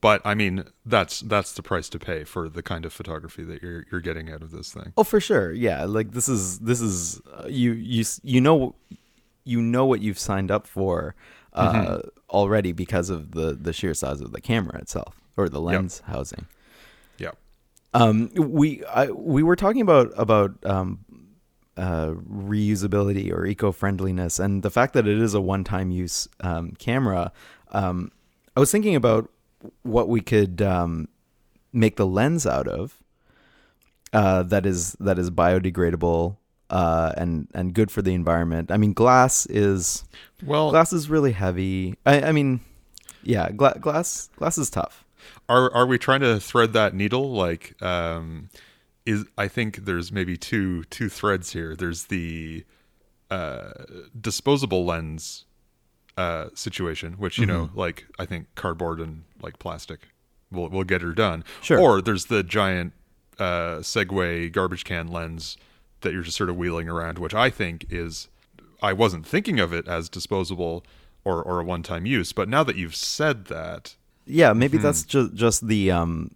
But 0.00 0.22
I 0.24 0.34
mean, 0.34 0.64
that's 0.86 1.18
that's 1.20 1.52
the 1.54 1.62
price 1.62 1.88
to 1.88 1.98
pay 1.98 2.22
for 2.22 2.48
the 2.48 2.62
kind 2.62 2.84
of 2.84 2.92
photography 2.92 3.42
that 3.42 3.62
you're 3.62 3.84
you're 3.90 4.00
getting 4.00 4.30
out 4.30 4.42
of 4.42 4.52
this 4.52 4.72
thing. 4.72 4.92
Oh, 4.96 5.02
for 5.02 5.18
sure. 5.18 5.50
Yeah, 5.50 5.84
like 5.86 6.12
this 6.12 6.28
is 6.28 6.60
this 6.60 6.80
is 6.80 7.20
uh, 7.36 7.48
you 7.48 7.72
you 7.72 8.04
you 8.22 8.40
know 8.40 8.76
you 9.42 9.60
know 9.60 9.86
what 9.86 10.00
you've 10.00 10.18
signed 10.18 10.52
up 10.52 10.68
for 10.68 11.16
uh, 11.54 12.00
already 12.30 12.70
because 12.70 13.10
of 13.10 13.32
the 13.32 13.54
the 13.54 13.72
sheer 13.72 13.94
size 13.94 14.20
of 14.20 14.30
the 14.30 14.40
camera 14.40 14.78
itself 14.78 15.20
or 15.36 15.48
the 15.48 15.60
lens 15.60 16.02
housing. 16.06 16.46
Um, 17.94 18.30
we 18.34 18.84
I, 18.84 19.06
we 19.10 19.42
were 19.42 19.56
talking 19.56 19.80
about 19.80 20.12
about 20.16 20.52
um, 20.64 21.04
uh, 21.76 22.14
reusability 22.30 23.32
or 23.32 23.46
eco 23.46 23.72
friendliness, 23.72 24.38
and 24.38 24.62
the 24.62 24.70
fact 24.70 24.94
that 24.94 25.06
it 25.06 25.20
is 25.20 25.34
a 25.34 25.40
one 25.40 25.64
time 25.64 25.90
use 25.90 26.28
um, 26.40 26.72
camera. 26.78 27.32
Um, 27.72 28.12
I 28.56 28.60
was 28.60 28.70
thinking 28.70 28.96
about 28.96 29.30
what 29.82 30.08
we 30.08 30.20
could 30.20 30.60
um, 30.62 31.08
make 31.72 31.96
the 31.96 32.06
lens 32.06 32.46
out 32.46 32.68
of. 32.68 33.02
Uh, 34.12 34.42
that 34.42 34.64
is 34.64 34.92
that 35.00 35.18
is 35.18 35.30
biodegradable 35.30 36.36
uh, 36.70 37.12
and 37.16 37.48
and 37.54 37.74
good 37.74 37.90
for 37.90 38.02
the 38.02 38.14
environment. 38.14 38.70
I 38.70 38.76
mean, 38.76 38.92
glass 38.92 39.46
is 39.46 40.04
Well, 40.42 40.70
glass 40.70 40.92
is 40.92 41.10
really 41.10 41.32
heavy. 41.32 41.96
I, 42.04 42.22
I 42.22 42.32
mean, 42.32 42.60
yeah, 43.22 43.50
gla- 43.50 43.78
glass 43.78 44.30
glass 44.36 44.58
is 44.58 44.70
tough. 44.70 45.04
Are 45.48 45.72
are 45.72 45.86
we 45.86 45.98
trying 45.98 46.20
to 46.20 46.38
thread 46.40 46.72
that 46.72 46.94
needle 46.94 47.30
like 47.32 47.80
um 47.82 48.48
is 49.06 49.24
i 49.36 49.48
think 49.48 49.84
there's 49.84 50.10
maybe 50.12 50.36
two 50.36 50.84
two 50.84 51.08
threads 51.08 51.52
here 51.52 51.74
there's 51.76 52.04
the 52.04 52.64
uh 53.30 53.70
disposable 54.20 54.84
lens 54.84 55.44
uh 56.16 56.48
situation 56.54 57.14
which 57.14 57.38
you 57.38 57.46
know 57.46 57.70
like 57.74 58.06
i 58.18 58.24
think 58.24 58.46
cardboard 58.54 59.00
and 59.00 59.22
like 59.42 59.58
plastic 59.58 60.00
will 60.50 60.68
will 60.68 60.84
get 60.84 61.02
her 61.02 61.12
done 61.12 61.44
Sure. 61.62 61.78
or 61.78 62.00
there's 62.02 62.26
the 62.26 62.42
giant 62.42 62.92
uh 63.38 63.78
segway 63.78 64.50
garbage 64.50 64.84
can 64.84 65.08
lens 65.08 65.56
that 66.00 66.12
you're 66.12 66.22
just 66.22 66.36
sort 66.36 66.50
of 66.50 66.56
wheeling 66.56 66.88
around 66.88 67.18
which 67.18 67.34
i 67.34 67.50
think 67.50 67.86
is 67.90 68.28
i 68.82 68.92
wasn't 68.92 69.26
thinking 69.26 69.60
of 69.60 69.72
it 69.72 69.86
as 69.86 70.08
disposable 70.08 70.84
or 71.24 71.42
or 71.42 71.60
a 71.60 71.64
one 71.64 71.82
time 71.82 72.06
use. 72.06 72.32
But 72.32 72.48
now 72.48 72.62
that 72.62 72.76
you've 72.76 72.94
said 72.94 73.46
that, 73.46 73.96
yeah, 74.28 74.52
maybe 74.52 74.78
that's 74.78 75.02
just 75.04 75.34
just 75.34 75.66
the 75.66 75.90
um. 75.90 76.30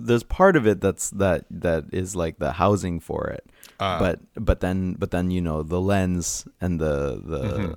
There's 0.00 0.22
part 0.22 0.54
of 0.54 0.64
it 0.66 0.80
that's 0.80 1.10
that 1.10 1.44
that 1.50 1.86
is 1.92 2.14
like 2.14 2.38
the 2.38 2.52
housing 2.52 3.00
for 3.00 3.26
it, 3.34 3.44
Ah. 3.80 3.98
but 3.98 4.20
but 4.36 4.60
then 4.60 4.94
but 4.94 5.10
then 5.10 5.30
you 5.32 5.40
know 5.40 5.64
the 5.64 5.80
lens 5.80 6.46
and 6.60 6.78
the 6.80 7.20
the, 7.24 7.74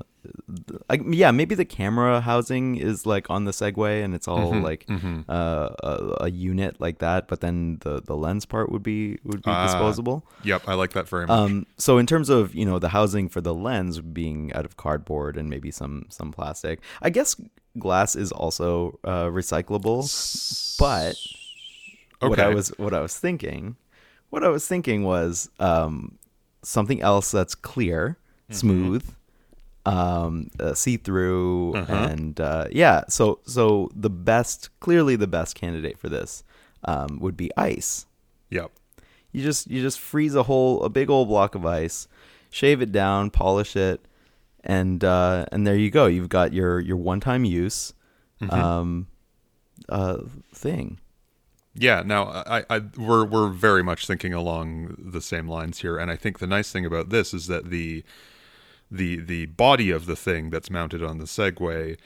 the 0.62 0.79
I, 0.88 1.00
yeah 1.10 1.31
maybe 1.31 1.55
the 1.55 1.65
camera 1.65 2.22
housing 2.22 2.75
is 2.75 3.08
like 3.08 3.25
on 3.31 3.46
the 3.46 3.51
Segway 3.51 4.03
and 4.05 4.13
it's 4.13 4.27
all 4.27 4.53
like 4.53 4.86
Uh, 5.27 5.70
a, 5.81 6.25
a 6.25 6.29
unit 6.29 6.77
like 6.79 7.00
that, 7.00 7.27
but 7.27 7.41
then 7.41 7.79
the 7.81 8.01
the 8.05 8.15
lens 8.15 8.46
part 8.46 8.72
would 8.72 8.84
be 8.84 9.17
would 9.24 9.41
be 9.41 9.50
Ah. 9.50 9.65
disposable. 9.65 10.22
yep, 10.43 10.62
I 10.70 10.75
like 10.75 10.93
that 10.93 11.10
very 11.10 11.25
much. 11.25 11.34
Um, 11.34 11.65
so 11.77 11.98
in 11.98 12.05
terms 12.05 12.29
of 12.29 12.53
you 12.53 12.65
know 12.70 12.77
the 12.77 12.89
housing 12.89 13.29
for 13.29 13.41
the 13.41 13.55
lens 13.55 14.00
being 14.00 14.53
out 14.53 14.65
of 14.65 14.77
cardboard 14.77 15.38
and 15.38 15.50
maybe 15.50 15.72
some 15.72 16.05
some 16.10 16.31
plastic, 16.31 16.81
I 17.01 17.10
guess 17.10 17.36
glass 17.80 18.16
is 18.16 18.32
also 18.32 19.00
uh, 19.04 19.25
recyclable. 19.25 20.04
But 20.80 21.16
what 22.30 22.40
I 22.40 22.50
was 22.50 22.70
what 22.78 22.94
I 22.94 23.00
was 23.01 23.18
thinking, 23.18 23.75
what 24.30 24.44
I 24.44 24.50
was 24.50 24.68
thinking 24.68 25.04
was 25.04 25.50
um, 25.60 26.18
something 26.63 27.01
else 27.01 27.32
that's 27.32 27.56
clear, 27.56 28.18
Mm-hmm. 28.50 28.58
smooth, 28.60 29.10
um, 29.86 30.50
uh, 30.60 30.74
see 30.74 30.98
through, 30.98 31.74
Uh-huh. 31.75 31.94
and 31.94 32.40
uh, 32.40 32.68
yeah. 32.72 33.04
So 33.08 33.40
so 33.46 33.90
the 33.96 34.10
best, 34.10 34.70
clearly 34.80 35.16
the 35.16 35.28
best 35.28 35.56
candidate 35.56 35.98
for 35.98 36.10
this 36.10 36.44
um, 36.84 37.20
would 37.22 37.38
be 37.38 37.50
ice. 37.56 38.06
Yep. 38.50 38.72
You 39.32 39.42
just 39.42 39.70
you 39.72 39.82
just 39.82 40.00
freeze 40.00 40.36
a 40.36 40.44
whole 40.44 40.84
a 40.84 40.90
big 40.90 41.10
old 41.10 41.30
block 41.30 41.56
of 41.56 41.66
ice, 41.66 42.08
shave 42.50 42.82
it 42.82 42.92
down, 42.92 43.30
polish 43.30 43.75
it, 43.78 44.06
and 44.63 45.03
uh, 45.03 45.46
and 45.51 45.65
there 45.65 45.75
you 45.77 45.89
go. 45.91 46.06
You've 46.06 46.30
got 46.30 46.53
your 46.53 46.80
your 46.80 46.98
one 46.98 47.20
time 47.20 47.46
use 47.46 47.94
um, 48.50 49.08
uh, 49.89 50.18
thing. 50.53 51.00
Yeah, 51.74 52.03
now 52.06 52.25
I, 52.25 52.65
I 52.70 52.82
we're 52.98 53.24
we're 53.25 53.50
very 53.50 53.82
much 53.84 54.06
thinking 54.06 54.34
along 54.34 54.96
the 54.98 55.22
same 55.22 55.48
lines 55.48 55.80
here, 55.80 55.98
and 55.98 56.12
I 56.12 56.15
think 56.18 56.39
the 56.39 56.48
nice 56.48 56.72
thing 56.72 56.86
about 56.86 57.10
this 57.10 57.34
is 57.34 57.48
that 57.48 57.70
the 57.70 58.03
the 58.89 59.18
the 59.22 59.46
body 59.46 59.89
of 59.89 60.06
the 60.06 60.15
thing 60.18 60.50
that's 60.50 60.70
mounted 60.70 61.01
on 61.01 61.18
the 61.18 61.24
Segway 61.25 61.98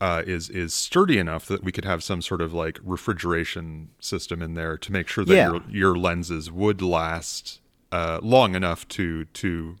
uh, 0.00 0.22
is 0.26 0.48
is 0.48 0.72
sturdy 0.72 1.18
enough 1.18 1.46
that 1.46 1.62
we 1.62 1.70
could 1.72 1.84
have 1.84 2.02
some 2.02 2.22
sort 2.22 2.40
of 2.40 2.54
like 2.54 2.80
refrigeration 2.82 3.90
system 4.00 4.40
in 4.40 4.54
there 4.54 4.78
to 4.78 4.90
make 4.90 5.08
sure 5.08 5.24
that 5.26 5.34
Yeah. 5.34 5.50
your 5.50 5.62
your 5.68 5.94
lenses 5.98 6.50
would 6.50 6.80
last 6.80 7.60
uh, 7.92 8.18
long 8.22 8.54
enough 8.54 8.88
to 8.88 9.26
to 9.26 9.76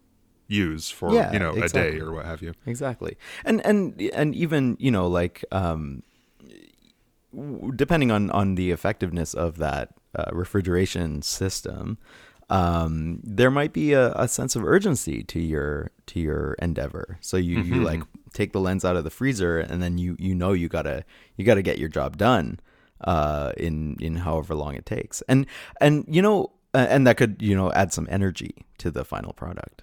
use 0.52 0.90
for 0.90 1.14
Yeah, 1.14 1.32
you 1.32 1.38
know 1.38 1.52
a 1.52 1.68
day 1.68 1.98
or 1.98 2.12
what 2.12 2.26
have 2.26 2.42
you. 2.42 2.54
Exactly. 2.66 3.16
And 3.44 3.64
and 3.66 4.00
and 4.14 4.34
even, 4.34 4.76
you 4.78 4.90
know, 4.90 5.06
like 5.08 5.44
um 5.50 6.02
depending 7.74 8.10
on 8.10 8.30
on 8.30 8.54
the 8.56 8.70
effectiveness 8.70 9.34
of 9.34 9.56
that 9.56 9.94
uh, 10.14 10.30
refrigeration 10.32 11.22
system, 11.22 11.98
um 12.50 13.20
there 13.24 13.50
might 13.50 13.72
be 13.72 13.94
a, 13.94 14.12
a 14.12 14.28
sense 14.28 14.54
of 14.54 14.64
urgency 14.64 15.22
to 15.24 15.40
your 15.40 15.90
to 16.06 16.20
your 16.20 16.54
endeavor. 16.60 17.18
So 17.20 17.36
you 17.36 17.62
you 17.62 17.82
like 17.82 18.02
take 18.32 18.52
the 18.52 18.60
lens 18.60 18.84
out 18.84 18.96
of 18.96 19.04
the 19.04 19.10
freezer 19.10 19.58
and 19.58 19.82
then 19.82 19.98
you 19.98 20.16
you 20.18 20.34
know 20.34 20.52
you 20.52 20.68
got 20.68 20.82
to 20.82 21.04
you 21.36 21.44
got 21.44 21.54
to 21.54 21.62
get 21.62 21.78
your 21.78 21.88
job 21.88 22.16
done 22.16 22.60
uh 23.02 23.52
in 23.56 23.96
in 24.00 24.16
however 24.16 24.54
long 24.54 24.74
it 24.74 24.86
takes. 24.86 25.22
And 25.22 25.46
and 25.80 26.04
you 26.08 26.22
know 26.22 26.52
uh, 26.74 26.86
and 26.88 27.06
that 27.06 27.16
could, 27.16 27.36
you 27.42 27.54
know, 27.54 27.70
add 27.72 27.92
some 27.92 28.08
energy 28.10 28.64
to 28.78 28.90
the 28.90 29.04
final 29.04 29.32
product. 29.32 29.82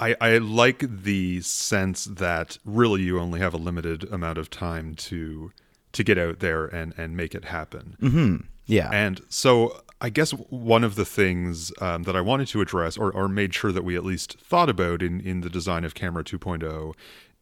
I, 0.00 0.16
I 0.20 0.38
like 0.38 0.84
the 1.04 1.40
sense 1.42 2.04
that 2.04 2.58
really 2.64 3.02
you 3.02 3.20
only 3.20 3.40
have 3.40 3.54
a 3.54 3.58
limited 3.58 4.04
amount 4.12 4.38
of 4.38 4.50
time 4.50 4.94
to 4.96 5.52
to 5.92 6.02
get 6.02 6.18
out 6.18 6.40
there 6.40 6.66
and 6.66 6.94
and 6.96 7.16
make 7.16 7.34
it 7.34 7.46
happen. 7.46 7.96
Hmm. 8.00 8.36
Yeah. 8.66 8.90
And 8.92 9.20
so 9.28 9.82
I 10.00 10.10
guess 10.10 10.32
one 10.32 10.84
of 10.84 10.96
the 10.96 11.04
things 11.04 11.72
um, 11.80 12.02
that 12.04 12.16
I 12.16 12.20
wanted 12.20 12.48
to 12.48 12.60
address 12.60 12.96
or, 12.96 13.12
or 13.12 13.28
made 13.28 13.54
sure 13.54 13.72
that 13.72 13.84
we 13.84 13.96
at 13.96 14.04
least 14.04 14.38
thought 14.40 14.68
about 14.68 15.02
in, 15.02 15.20
in 15.20 15.42
the 15.42 15.50
design 15.50 15.84
of 15.84 15.94
Camera 15.94 16.24
2.0 16.24 16.94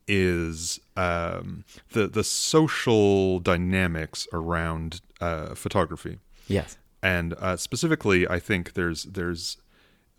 is 0.09 0.81
um, 0.97 1.65
the 1.93 2.09
the 2.09 2.25
social 2.25 3.39
dynamics 3.39 4.27
around 4.33 5.01
uh, 5.21 5.55
photography. 5.55 6.19
yes. 6.49 6.77
And 7.05 7.35
uh, 7.35 7.57
specifically, 7.57 8.29
I 8.29 8.39
think 8.39 8.75
there's 8.75 9.05
there's 9.05 9.57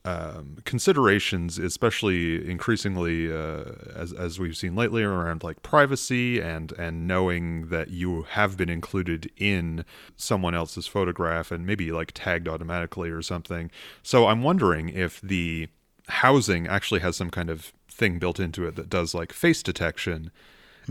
um, 0.05 0.57
considerations, 0.65 1.57
especially 1.57 2.49
increasingly 2.49 3.31
uh, 3.31 3.63
as 3.95 4.11
as 4.11 4.37
we've 4.37 4.57
seen 4.57 4.75
lately, 4.75 5.01
around 5.03 5.43
like 5.43 5.61
privacy 5.61 6.41
and 6.41 6.73
and 6.73 7.07
knowing 7.07 7.69
that 7.69 7.89
you 7.89 8.23
have 8.23 8.57
been 8.57 8.69
included 8.69 9.31
in 9.37 9.85
someone 10.17 10.53
else's 10.53 10.87
photograph 10.87 11.51
and 11.51 11.65
maybe 11.65 11.91
like 11.91 12.11
tagged 12.13 12.49
automatically 12.49 13.09
or 13.09 13.21
something. 13.21 13.71
So 14.01 14.27
I'm 14.27 14.43
wondering 14.43 14.89
if 14.89 15.21
the 15.21 15.69
housing 16.09 16.67
actually 16.67 16.99
has 16.99 17.15
some 17.15 17.29
kind 17.29 17.49
of 17.49 17.71
thing 17.89 18.19
built 18.19 18.39
into 18.39 18.67
it 18.67 18.75
that 18.75 18.89
does 18.89 19.13
like 19.13 19.31
face 19.31 19.63
detection. 19.63 20.31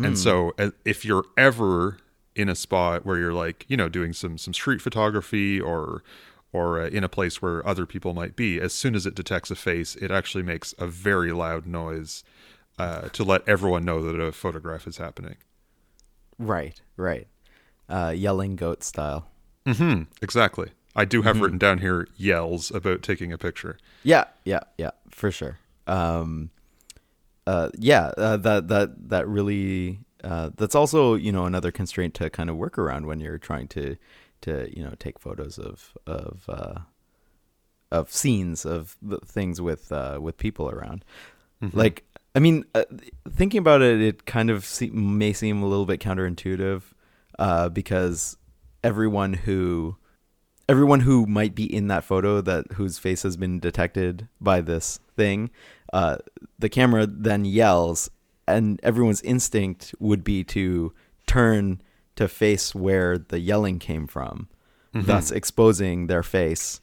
And 0.07 0.19
so 0.19 0.55
uh, 0.59 0.71
if 0.87 1.05
you're 1.05 1.27
ever 1.37 1.99
in 2.35 2.49
a 2.49 2.55
spot 2.55 3.05
where 3.05 3.19
you're 3.19 3.35
like, 3.35 3.67
you 3.69 3.77
know, 3.77 3.91
doing 3.91 4.15
some 4.15 4.39
some 4.39 4.55
street 4.55 4.81
photography 4.81 5.61
or 5.61 6.03
or 6.53 6.81
uh, 6.81 6.89
in 6.89 7.03
a 7.05 7.09
place 7.09 7.41
where 7.41 7.67
other 7.67 7.87
people 7.87 8.13
might 8.13 8.37
be, 8.37 8.61
as 8.61 8.73
soon 8.73 8.95
as 8.95 9.07
it 9.07 9.15
detects 9.15 9.51
a 9.51 9.55
face, 9.57 9.97
it 9.97 10.11
actually 10.11 10.43
makes 10.43 10.75
a 10.79 10.87
very 10.87 11.33
loud 11.33 11.67
noise 11.67 12.23
uh, 12.79 13.09
to 13.09 13.25
let 13.25 13.47
everyone 13.49 13.85
know 13.85 14.03
that 14.03 14.21
a 14.21 14.33
photograph 14.33 14.87
is 14.87 14.99
happening. 14.99 15.37
Right, 16.39 16.81
right. 16.97 17.29
Uh, 17.89 18.13
yelling 18.15 18.57
goat 18.57 18.83
style. 18.83 19.29
hmm 19.67 20.03
Exactly. 20.21 20.71
I 20.95 21.07
do 21.07 21.23
have 21.23 21.41
written 21.41 21.57
down 21.59 21.79
here 21.79 22.07
yells 22.17 22.71
about 22.71 23.03
taking 23.03 23.33
a 23.33 23.39
picture. 23.39 23.79
Yeah, 24.03 24.25
yeah, 24.45 24.61
yeah, 24.77 24.91
for 25.09 25.31
sure. 25.31 25.59
Um, 25.87 26.51
uh, 27.47 27.71
yeah, 27.79 28.13
uh, 28.19 28.37
that 28.37 28.69
that 28.69 29.09
that 29.09 29.27
really 29.27 30.01
uh, 30.23 30.51
that's 30.57 30.75
also 30.75 31.15
you 31.15 31.33
know 31.33 31.47
another 31.47 31.73
constraint 31.73 32.15
to 32.15 32.29
kind 32.29 32.51
of 32.51 32.57
work 32.57 32.79
around 32.79 33.07
when 33.07 33.21
you're 33.21 33.39
trying 33.39 33.69
to 33.69 33.97
to 34.43 34.69
you 34.77 34.83
know 34.83 34.95
take 34.99 35.19
photos 35.19 35.59
of 35.59 35.97
of 36.07 36.45
uh, 36.49 36.81
of 37.91 38.11
scenes 38.11 38.65
of 38.65 38.97
the 39.03 39.19
things 39.19 39.61
with 39.61 39.93
uh, 39.93 40.19
with 40.21 40.37
people 40.37 40.71
around. 40.71 41.05
Like, 41.73 42.05
I 42.35 42.41
mean, 42.41 42.65
uh, 42.75 42.85
thinking 43.31 43.59
about 43.59 43.83
it, 43.83 44.01
it 44.01 44.27
kind 44.27 44.51
of 44.51 44.65
se- 44.65 44.91
may 44.91 45.33
seem 45.33 45.63
a 45.63 45.67
little 45.67 45.87
bit 45.87 46.01
counterintuitive 46.01 46.83
uh, 47.39 47.69
because 47.69 48.37
everyone 48.83 49.35
who 49.35 49.97
everyone 50.69 51.01
who 51.01 51.27
might 51.27 51.55
be 51.55 51.73
in 51.73 51.89
that 51.89 52.05
photo 52.05 52.41
that 52.41 52.73
whose 52.73 52.99
face 52.99 53.23
has 53.23 53.37
been 53.37 53.61
detected 53.61 54.29
by 54.41 54.61
this 54.61 54.99
thing, 55.17 55.51
uh, 55.93 56.17
the 56.59 56.69
camera 56.69 57.07
then 57.07 57.45
yells, 57.45 58.11
and 58.49 58.81
everyone's 58.83 59.23
instinct 59.23 59.95
would 60.01 60.25
be 60.25 60.43
to 60.43 60.93
turn 61.27 61.81
to 62.23 62.29
face 62.29 62.75
where 62.75 63.19
the 63.19 63.41
yelling 63.41 63.79
came 63.79 64.07
from, 64.07 64.49
thus 65.07 65.31
exposing 65.31 66.07
their 66.07 66.23
face 66.23 66.81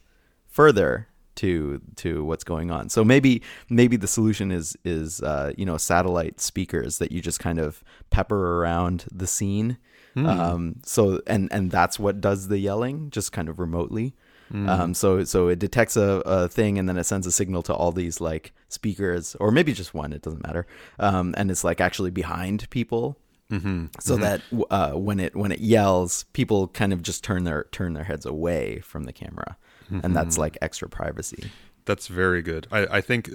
further 0.48 1.08
to 1.36 1.82
to 1.96 2.24
what's 2.26 2.44
going 2.44 2.70
on. 2.72 2.90
So 2.90 3.04
maybe 3.06 3.42
maybe 3.70 3.96
the 3.98 4.08
solution 4.08 4.52
is 4.52 4.76
is 4.84 5.22
uh, 5.22 5.54
you 5.58 5.66
know 5.66 5.78
satellite 5.78 6.42
speakers 6.42 6.98
that 6.98 7.12
you 7.12 7.22
just 7.22 7.40
kind 7.40 7.60
of 7.60 7.84
pepper 8.10 8.60
around 8.60 9.06
the 9.12 9.28
scene. 9.28 9.78
Um, 10.16 10.76
so 10.84 11.22
and 11.28 11.48
and 11.52 11.72
that's 11.72 11.98
what 11.98 12.20
does 12.20 12.48
the 12.50 12.58
yelling, 12.60 13.10
just 13.10 13.32
kind 13.32 13.48
of 13.48 13.60
remotely. 13.60 14.16
Um, 14.52 14.94
so 14.96 15.24
so 15.24 15.48
it 15.48 15.60
detects 15.60 15.96
a, 15.96 16.24
a 16.26 16.48
thing 16.50 16.80
and 16.80 16.90
then 16.90 16.98
it 16.98 17.06
sends 17.06 17.28
a 17.28 17.32
signal 17.32 17.62
to 17.64 17.74
all 17.74 17.92
these 17.92 18.20
like 18.20 18.52
speakers 18.68 19.36
or 19.40 19.52
maybe 19.52 19.74
just 19.74 19.94
one. 19.94 20.12
It 20.12 20.24
doesn't 20.24 20.44
matter. 20.44 20.66
Um, 20.98 21.36
and 21.38 21.52
it's 21.52 21.64
like 21.64 21.80
actually 21.80 22.10
behind 22.10 22.68
people 22.72 23.16
Mm-hmm. 23.52 23.86
so 24.00 24.16
that 24.18 24.42
uh, 24.70 24.92
when 24.92 25.20
it 25.20 25.36
when 25.36 25.52
it 25.52 25.60
yells, 25.60 26.26
people 26.34 26.68
kind 26.68 26.94
of 26.94 27.02
just 27.02 27.24
turn 27.24 27.46
their 27.46 27.66
turn 27.72 27.94
their 27.94 28.04
heads 28.04 28.26
away 28.26 28.80
from 28.82 29.06
the 29.06 29.14
camera, 29.14 29.58
and 30.04 30.16
that's 30.16 30.38
like 30.38 30.58
extra 30.62 30.88
privacy. 30.88 31.50
That's 31.86 32.06
very 32.08 32.44
good. 32.44 32.68
I, 32.72 32.86
I 32.98 33.02
think 33.02 33.32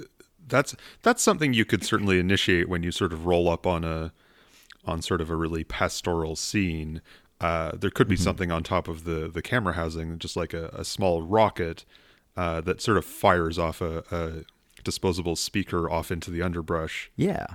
that's 0.46 0.76
that's 1.02 1.22
something 1.22 1.52
you 1.52 1.64
could 1.64 1.84
certainly 1.84 2.20
initiate 2.20 2.68
when 2.68 2.82
you 2.84 2.92
sort 2.92 3.12
of 3.12 3.26
roll 3.26 3.48
up 3.48 3.66
on 3.66 3.82
a 3.84 4.12
on 4.84 5.02
sort 5.02 5.20
of 5.20 5.30
a 5.30 5.36
really 5.36 5.64
pastoral 5.64 6.36
scene. 6.36 7.00
Uh, 7.40 7.72
there 7.76 7.90
could 7.90 8.06
be 8.08 8.16
something 8.16 8.52
on 8.52 8.62
top 8.62 8.86
of 8.86 9.04
the 9.04 9.28
the 9.28 9.42
camera 9.42 9.74
housing, 9.74 10.18
just 10.18 10.36
like 10.36 10.54
a, 10.54 10.68
a 10.68 10.84
small 10.84 11.22
rocket 11.22 11.84
uh, 12.36 12.60
that 12.60 12.80
sort 12.80 12.96
of 12.96 13.04
fires 13.04 13.58
off 13.58 13.80
a, 13.80 14.04
a 14.10 14.82
disposable 14.84 15.34
speaker 15.36 15.90
off 15.90 16.10
into 16.10 16.30
the 16.30 16.42
underbrush. 16.42 17.10
Yeah, 17.16 17.46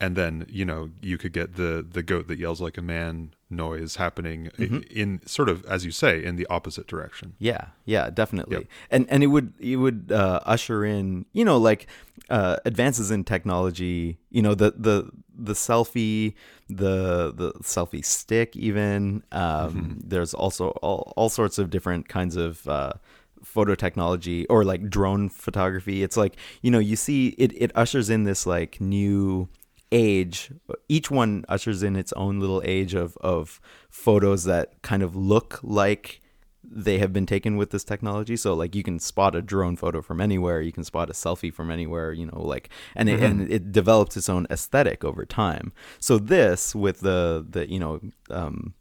and 0.00 0.16
then 0.16 0.46
you 0.48 0.64
know 0.64 0.90
you 1.02 1.18
could 1.18 1.32
get 1.32 1.56
the 1.56 1.86
the 1.88 2.02
goat 2.02 2.26
that 2.28 2.38
yells 2.38 2.60
like 2.60 2.78
a 2.78 2.82
man 2.82 3.34
noise 3.50 3.96
happening 3.96 4.48
in, 4.58 4.82
in 4.84 5.20
sort 5.26 5.48
of 5.48 5.64
as 5.66 5.84
you 5.84 5.90
say 5.90 6.22
in 6.22 6.36
the 6.36 6.46
opposite 6.46 6.86
direction. 6.86 7.34
Yeah, 7.38 7.66
yeah, 7.84 8.08
definitely. 8.10 8.56
Yep. 8.56 8.66
And 8.90 9.06
and 9.10 9.22
it 9.22 9.26
would 9.26 9.52
it 9.60 9.76
would 9.76 10.10
uh, 10.10 10.40
usher 10.46 10.84
in 10.84 11.26
you 11.32 11.44
know 11.44 11.58
like 11.58 11.86
uh, 12.30 12.56
advances 12.64 13.10
in 13.10 13.24
technology. 13.24 14.18
You 14.30 14.42
know 14.42 14.54
the 14.54 14.72
the 14.76 15.10
the 15.36 15.52
selfie, 15.52 16.34
the 16.68 17.32
the 17.34 17.52
selfie 17.62 18.04
stick. 18.04 18.56
Even 18.56 19.22
um, 19.32 20.00
there's 20.02 20.32
also 20.32 20.70
all 20.82 21.12
all 21.16 21.28
sorts 21.28 21.58
of 21.58 21.70
different 21.70 22.08
kinds 22.08 22.36
of. 22.36 22.66
Uh, 22.66 22.94
photo 23.42 23.74
technology 23.74 24.46
or 24.48 24.64
like 24.64 24.90
drone 24.90 25.30
photography 25.30 26.02
it's 26.02 26.14
like 26.14 26.36
you 26.60 26.70
know 26.70 26.78
you 26.78 26.94
see 26.94 27.28
it 27.38 27.50
it 27.56 27.72
ushers 27.74 28.10
in 28.10 28.24
this 28.24 28.44
like 28.44 28.78
new 28.82 29.48
age 29.92 30.52
each 30.88 31.10
one 31.10 31.44
ushers 31.48 31.82
in 31.82 31.96
its 31.96 32.12
own 32.12 32.40
little 32.40 32.62
age 32.64 32.94
of 32.94 33.16
of 33.18 33.60
photos 33.88 34.44
that 34.44 34.80
kind 34.82 35.02
of 35.02 35.16
look 35.16 35.58
like 35.62 36.22
they 36.62 36.98
have 36.98 37.12
been 37.12 37.26
taken 37.26 37.56
with 37.56 37.70
this 37.70 37.82
technology. 37.82 38.36
So 38.36 38.54
like 38.54 38.74
you 38.74 38.82
can 38.82 38.98
spot 39.00 39.34
a 39.34 39.42
drone 39.42 39.76
photo 39.76 40.02
from 40.02 40.20
anywhere 40.20 40.60
you 40.60 40.72
can 40.72 40.84
spot 40.84 41.10
a 41.10 41.12
selfie 41.12 41.52
from 41.52 41.70
anywhere 41.70 42.12
you 42.12 42.26
know 42.26 42.40
like 42.40 42.68
and 42.94 43.08
it, 43.08 43.20
and 43.22 43.50
it 43.50 43.72
develops 43.72 44.16
its 44.16 44.28
own 44.28 44.46
aesthetic 44.50 45.04
over 45.04 45.24
time. 45.24 45.72
So 45.98 46.18
this 46.18 46.74
with 46.74 47.00
the 47.00 47.44
the 47.48 47.68
you 47.70 47.80
know 47.80 48.00
um 48.30 48.74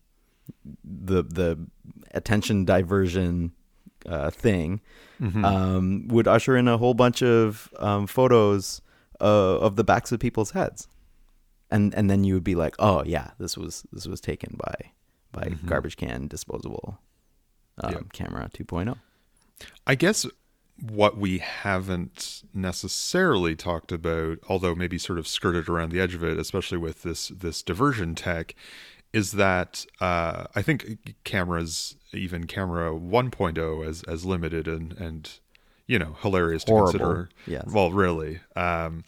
the 0.84 1.24
the 1.24 1.58
attention 2.14 2.66
diversion 2.66 3.54
uh, 4.06 4.30
thing 4.30 4.82
um, 5.44 6.08
would 6.08 6.28
usher 6.28 6.56
in 6.56 6.68
a 6.68 6.78
whole 6.78 6.94
bunch 6.94 7.22
of 7.22 7.70
um, 7.78 8.08
photos 8.08 8.82
uh, 9.20 9.58
of 9.60 9.76
the 9.76 9.84
backs 9.84 10.12
of 10.14 10.20
people's 10.20 10.52
heads, 10.52 10.88
and 11.72 11.94
and 11.96 12.10
then 12.10 12.24
you 12.24 12.34
would 12.34 12.44
be 12.44 12.56
like, 12.56 12.76
oh 12.80 13.04
yeah, 13.06 13.32
this 13.40 13.58
was 13.58 13.86
this 13.92 14.08
was 14.08 14.22
taken 14.22 14.58
by 14.58 14.92
by 15.32 15.50
garbage 15.66 15.98
can 15.98 16.28
disposable 16.28 17.00
um, 17.84 17.94
Yep. 17.94 18.14
camera 18.14 18.50
oh. 18.52 18.64
2.0. 18.64 18.98
I 19.86 19.96
guess 19.96 20.26
what 20.82 21.18
we 21.18 21.40
haven't 21.40 22.44
necessarily 22.54 23.56
talked 23.56 23.92
about, 23.92 24.40
although 24.48 24.74
maybe 24.76 24.98
sort 24.98 25.20
of 25.20 25.28
skirted 25.28 25.68
around 25.68 25.92
the 25.92 26.00
edge 26.00 26.16
of 26.16 26.24
it, 26.24 26.38
especially 26.40 26.78
with 26.78 27.04
this 27.04 27.28
this 27.30 27.62
diversion 27.62 28.16
tech, 28.16 28.56
is 29.12 29.34
that 29.34 29.86
uh, 30.00 30.46
I 30.56 30.62
think 30.62 31.16
cameras, 31.24 31.96
even 32.14 32.46
camera 32.48 32.92
1.0, 32.92 33.86
as 33.86 34.04
as 34.04 34.26
limited 34.26 34.68
and 34.68 34.94
and 34.94 35.30
you 35.88 36.00
know 36.00 36.16
hilarious 36.22 36.64
to 36.66 36.74
consider. 36.74 37.30
Yes. 37.46 37.66
Well, 37.68 37.92
really, 37.92 38.40
um, 38.56 39.04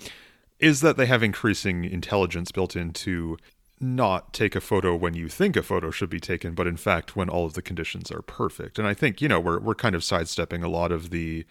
is 0.62 0.82
that 0.82 0.98
they 0.98 1.08
have 1.08 1.24
increasing 1.24 1.84
intelligence 1.84 2.52
built 2.52 2.76
into 2.76 3.38
not 3.80 4.32
take 4.32 4.56
a 4.56 4.62
photo 4.62 4.96
when 4.96 5.16
you 5.16 5.28
think 5.28 5.56
a 5.56 5.64
photo 5.64 5.90
should 5.90 6.10
be 6.10 6.20
taken, 6.20 6.54
but 6.54 6.68
in 6.68 6.78
fact 6.78 7.16
when 7.16 7.30
all 7.30 7.46
of 7.46 7.54
the 7.54 7.62
conditions 7.62 8.12
are 8.12 8.22
perfect. 8.22 8.78
And 8.78 8.88
I 8.88 8.94
think 8.94 9.22
you 9.22 9.28
know 9.28 9.40
we're 9.40 9.60
we're 9.60 9.76
kind 9.76 9.96
of 9.96 10.04
sidestepping 10.04 10.64
a 10.64 10.70
lot 10.70 10.92
of 10.92 11.10
the 11.10 11.46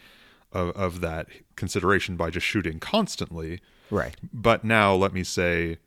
of, 0.53 0.71
of 0.71 1.01
that 1.01 1.29
consideration 1.57 2.17
by 2.17 2.31
just 2.31 2.47
shooting 2.47 2.79
constantly. 2.79 3.61
Right. 3.91 4.17
But 4.33 4.65
now 4.65 4.95
let 4.95 5.13
me 5.13 5.25
say, 5.25 5.79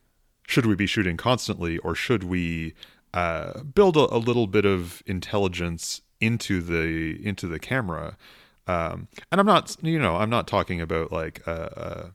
should 0.48 0.66
we 0.66 0.76
be 0.76 0.86
shooting 0.86 1.18
constantly, 1.18 1.78
or 1.80 1.96
should 1.96 2.24
we 2.24 2.74
uh, 3.14 3.62
build 3.64 3.96
a, 3.96 4.14
a 4.14 4.18
little 4.18 4.48
bit 4.48 4.66
of 4.66 5.02
intelligence 5.06 6.02
into 6.20 6.62
the 6.62 7.26
into 7.26 7.48
the 7.48 7.60
camera? 7.60 8.18
Um, 8.68 9.08
and 9.32 9.40
I'm 9.42 9.46
not, 9.46 9.76
you 9.82 10.00
know, 10.00 10.16
I'm 10.16 10.30
not 10.30 10.48
talking 10.48 10.80
about 10.80 11.12
like, 11.12 11.46
uh, 11.46 11.52
uh, 11.52 12.10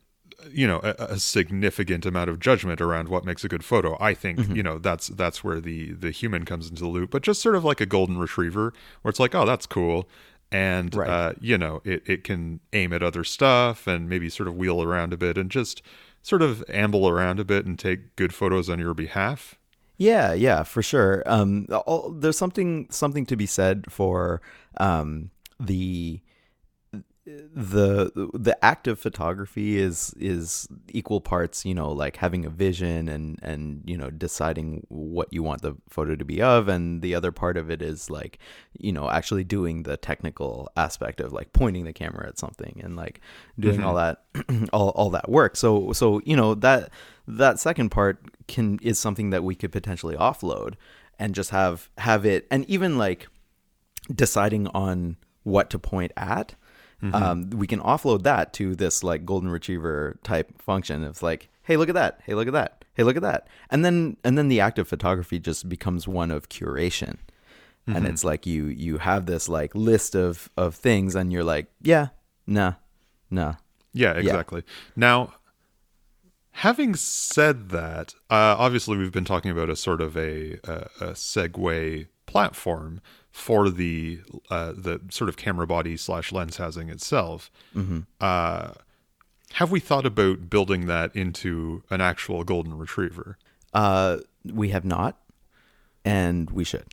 you 0.51 0.67
know, 0.67 0.81
a, 0.83 0.95
a 1.15 1.19
significant 1.19 2.07
amount 2.07 2.31
of 2.31 2.39
judgment 2.41 2.81
around 2.81 3.09
what 3.09 3.25
makes 3.25 3.45
a 3.45 3.49
good 3.49 3.65
photo. 3.65 3.97
I 4.01 4.15
think, 4.15 4.39
Mm-hmm. 4.39 4.57
you 4.57 4.63
know, 4.63 4.79
that's 4.79 5.09
that's 5.09 5.43
where 5.43 5.61
the 5.61 5.93
the 5.93 6.11
human 6.11 6.45
comes 6.45 6.69
into 6.69 6.83
the 6.83 6.89
loop. 6.89 7.11
But 7.11 7.23
just 7.23 7.43
sort 7.43 7.57
of 7.57 7.65
like 7.65 7.81
a 7.81 7.87
golden 7.87 8.19
retriever, 8.19 8.73
where 9.03 9.11
it's 9.11 9.21
like, 9.21 9.35
oh, 9.35 9.45
that's 9.47 9.67
cool. 9.67 10.09
And 10.51 10.95
Right. 10.95 11.09
uh, 11.09 11.33
you 11.41 11.59
know, 11.59 11.83
it, 11.85 12.03
it 12.09 12.25
can 12.25 12.61
aim 12.73 12.93
at 12.93 13.03
other 13.03 13.25
stuff 13.25 13.87
and 13.87 14.09
maybe 14.09 14.31
sort 14.31 14.49
of 14.49 14.57
wheel 14.57 14.83
around 14.83 15.13
a 15.13 15.17
bit 15.17 15.37
and 15.37 15.51
just 15.51 15.83
sort 16.23 16.43
of 16.43 16.65
amble 16.69 17.09
around 17.09 17.39
a 17.41 17.45
bit 17.45 17.67
and 17.67 17.79
take 17.79 18.17
good 18.17 18.35
photos 18.35 18.71
on 18.71 18.79
your 18.79 18.95
behalf. 18.95 19.57
Yeah, 19.97 20.33
yeah, 20.33 20.63
for 20.63 20.83
sure. 20.83 21.23
Um, 21.27 21.67
all, 21.87 22.11
there's 22.11 22.39
something 22.39 22.87
something 22.91 23.27
to 23.27 23.37
be 23.37 23.47
said 23.47 23.87
for 23.91 24.41
um, 24.79 25.31
the 25.59 26.21
the 27.55 28.31
the 28.35 28.57
act 28.65 28.87
of 28.87 28.99
photography 28.99 29.79
is 29.79 30.15
is 30.19 30.69
equal 30.89 31.21
parts 31.21 31.65
you 31.65 31.75
know 31.75 31.91
like 31.91 32.17
having 32.17 32.45
a 32.45 32.51
vision 32.51 33.09
and 33.09 33.39
and 33.43 33.83
you 33.85 33.97
know 33.97 34.11
deciding 34.11 34.87
what 34.89 35.29
you 35.31 35.43
want 35.43 35.63
the 35.63 35.77
photo 35.89 36.17
to 36.17 36.25
be 36.25 36.41
of. 36.41 36.69
And 36.69 37.03
the 37.03 37.15
other 37.15 37.33
part 37.33 37.57
of 37.57 37.71
it 37.71 37.83
is 37.83 38.11
like 38.11 38.39
you 38.79 38.93
know 38.93 39.11
actually 39.11 39.45
doing 39.45 39.83
the 39.83 39.97
technical 39.97 40.71
aspect 40.77 41.21
of 41.21 41.33
like 41.33 41.53
pointing 41.53 41.85
the 41.85 41.93
camera 41.93 42.29
at 42.29 42.39
something 42.39 42.81
and 42.83 42.97
like 42.97 43.21
doing 43.59 43.83
all 43.83 43.95
mm-hmm. 43.95 44.53
that 44.55 44.71
all, 44.73 44.91
all 44.91 45.11
that 45.11 45.29
work. 45.29 45.57
So 45.57 45.93
so 45.93 46.21
you 46.25 46.37
know 46.37 46.55
that 46.57 46.91
that 47.27 47.59
second 47.59 47.91
part 47.91 48.23
can 48.47 48.79
is 48.83 48.99
something 48.99 49.31
that 49.31 49.45
we 49.45 49.55
could 49.55 49.73
potentially 49.73 50.17
offload 50.17 50.75
and 51.19 51.35
just 51.35 51.51
have 51.51 51.91
have 51.99 52.25
it. 52.25 52.47
And 52.51 52.65
even 52.71 52.97
like 52.97 53.29
deciding 54.15 54.69
on 54.69 55.17
what 55.43 55.71
to 55.71 55.79
point 55.79 56.13
at 56.17 56.55
um, 57.13 57.51
we 57.51 57.67
can 57.67 57.81
offload 57.81 58.23
that 58.25 58.53
to 58.55 58.75
this 58.75 59.05
like 59.05 59.25
golden 59.25 59.51
retriever 59.51 60.19
type 60.25 60.61
function 60.61 61.05
it's 61.05 61.23
like 61.23 61.49
hey 61.69 61.77
look 61.77 61.89
at 61.89 61.95
that. 61.95 62.21
Hey 62.25 62.35
look 62.35 62.49
at 62.49 62.55
that. 62.55 62.85
Hey 62.95 63.05
look 63.05 63.17
at 63.17 63.23
that. 63.23 63.47
And 63.71 63.85
then 63.85 64.17
and 64.25 64.37
then 64.37 64.49
the 64.49 64.59
act 64.59 64.79
of 64.79 64.89
photography 64.89 65.39
just 65.39 65.69
becomes 65.69 66.09
one 66.09 66.33
of 66.33 66.49
curation. 66.49 67.19
And 67.87 68.07
it's 68.07 68.23
like 68.23 68.45
you 68.45 68.67
you 68.67 68.99
have 68.99 69.25
this 69.25 69.49
like 69.49 69.75
list 69.75 70.15
of 70.15 70.51
of 70.57 70.75
things 70.75 71.15
and 71.15 71.33
you're 71.33 71.45
like 71.45 71.69
yeah 71.81 72.09
nah 72.47 72.75
nah. 73.31 73.55
Yeah, 73.95 74.13
exactly. 74.13 74.63
Now, 74.95 75.35
having 76.51 76.95
said 76.95 77.71
that, 77.71 78.15
uh, 78.29 78.57
obviously 78.59 78.99
we've 78.99 79.13
been 79.13 79.25
talking 79.25 79.51
about 79.51 79.71
a 79.71 79.77
sort 79.77 80.03
of 80.03 80.17
a, 80.17 80.59
a, 80.65 80.89
a 81.01 81.07
Segway 81.13 82.09
platform 82.27 83.01
for 83.39 83.71
the 83.71 84.21
uh, 84.51 84.73
the 84.77 85.01
sort 85.11 85.29
of 85.29 85.37
camera 85.37 85.67
body 85.67 85.97
slash 85.97 86.33
lens 86.33 86.57
housing 86.57 86.89
itself. 86.91 87.51
Uh, 88.21 88.73
have 89.53 89.71
we 89.71 89.81
thought 89.81 90.05
about 90.05 90.51
building 90.51 90.87
that 90.87 91.15
into 91.17 91.83
an 91.89 92.01
actual 92.01 92.45
golden 92.45 92.77
retriever? 92.77 93.39
uh 93.75 94.17
we 94.45 94.71
have 94.71 94.85
not 94.85 95.19
and 96.05 96.51
we 96.51 96.65
should 96.65 96.87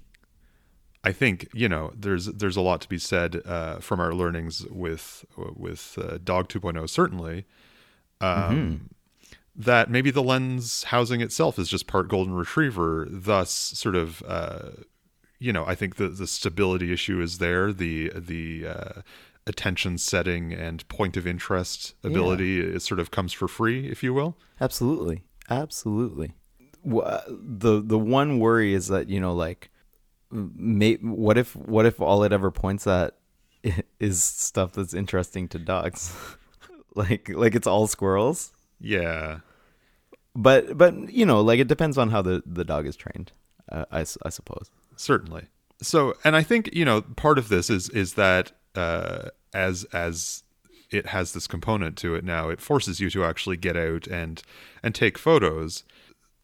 I 1.05 1.11
think 1.13 1.47
you 1.53 1.69
know 1.69 1.91
there's 1.95 2.25
there's 2.25 2.57
a 2.57 2.61
lot 2.61 2.81
to 2.81 2.89
be 2.89 2.97
said 2.97 3.41
uh, 3.45 3.79
from 3.79 3.99
our 3.99 4.13
learnings 4.13 4.65
with 4.69 5.23
with 5.37 5.97
uh, 6.01 6.17
Dog 6.23 6.49
2.0 6.49 6.89
certainly. 6.89 7.45
Um, 8.21 8.89
That 9.55 9.89
maybe 9.89 10.11
the 10.11 10.23
lens 10.23 10.83
housing 10.85 11.21
itself 11.21 11.57
is 11.59 11.69
just 11.69 11.87
part 11.87 12.09
golden 12.09 12.33
retriever, 12.33 13.07
thus 13.09 13.51
sort 13.51 13.95
of 13.95 14.21
uh, 14.27 14.71
you 15.45 15.53
know 15.53 15.63
I 15.65 15.75
think 15.75 15.97
the 15.97 16.09
the 16.09 16.25
stability 16.25 16.91
issue 16.91 17.21
is 17.21 17.37
there, 17.37 17.71
the 17.71 18.11
the 18.15 18.67
uh, 18.67 19.01
attention 19.45 19.99
setting 19.99 20.51
and 20.53 20.87
point 20.87 21.15
of 21.17 21.27
interest 21.27 21.93
ability 22.03 22.59
is 22.59 22.83
sort 22.83 22.99
of 22.99 23.11
comes 23.11 23.31
for 23.31 23.47
free, 23.47 23.87
if 23.87 24.01
you 24.01 24.11
will. 24.11 24.35
Absolutely, 24.59 25.23
absolutely. 25.47 26.33
The 26.83 27.83
The 27.85 27.99
one 27.99 28.39
worry 28.39 28.73
is 28.73 28.87
that 28.87 29.07
you 29.07 29.19
know, 29.19 29.35
like, 29.35 29.69
may, 30.31 30.95
what 30.95 31.37
if 31.37 31.55
what 31.55 31.85
if 31.85 32.01
all 32.01 32.23
it 32.23 32.33
ever 32.33 32.49
points 32.49 32.87
at 32.87 33.15
is 33.99 34.23
stuff 34.23 34.71
that's 34.73 34.95
interesting 34.95 35.47
to 35.49 35.59
dogs, 35.59 36.11
like 36.95 37.29
like 37.29 37.53
it's 37.53 37.67
all 37.67 37.85
squirrels. 37.85 38.51
Yeah. 38.79 39.39
But 40.35 40.75
but 40.75 41.13
you 41.13 41.25
know, 41.25 41.41
like 41.41 41.59
it 41.59 41.67
depends 41.67 41.99
on 41.99 42.09
how 42.09 42.23
the 42.23 42.41
the 42.47 42.65
dog 42.65 42.87
is 42.87 42.95
trained. 42.95 43.31
Uh, 43.71 43.85
I 43.91 43.99
I 43.99 44.29
suppose. 44.29 44.71
Certainly 44.95 45.45
so 45.81 46.13
and 46.23 46.35
i 46.35 46.43
think 46.43 46.69
you 46.73 46.85
know 46.85 47.01
part 47.01 47.37
of 47.37 47.49
this 47.49 47.69
is 47.69 47.89
is 47.89 48.13
that 48.13 48.51
uh 48.75 49.29
as 49.53 49.83
as 49.85 50.43
it 50.91 51.07
has 51.07 51.33
this 51.33 51.47
component 51.47 51.97
to 51.97 52.15
it 52.15 52.23
now 52.23 52.49
it 52.49 52.61
forces 52.61 52.99
you 52.99 53.09
to 53.09 53.23
actually 53.23 53.57
get 53.57 53.75
out 53.75 54.07
and 54.07 54.41
and 54.83 54.93
take 54.95 55.17
photos 55.17 55.83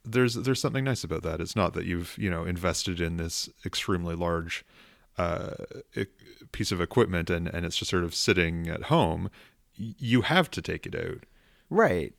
there's 0.04 0.34
there's 0.36 0.60
something 0.60 0.84
nice 0.84 1.04
about 1.04 1.24
that 1.24 1.40
it's 1.40 1.56
not 1.56 1.74
that 1.74 1.86
you've 1.86 2.18
you 2.18 2.30
know 2.30 2.44
invested 2.44 3.00
in 3.00 3.18
this 3.18 3.50
extremely 3.66 4.16
large 4.16 4.66
uh 5.18 5.52
piece 6.52 6.72
of 6.72 6.82
equipment 6.82 7.30
and 7.30 7.48
and 7.48 7.66
it's 7.66 7.78
just 7.78 7.92
sort 7.92 8.04
of 8.04 8.16
sitting 8.16 8.68
at 8.68 8.84
home 8.84 9.30
you 9.76 10.22
have 10.22 10.50
to 10.50 10.62
take 10.62 10.86
it 10.86 10.96
out 10.96 11.24
Right. 11.72 12.14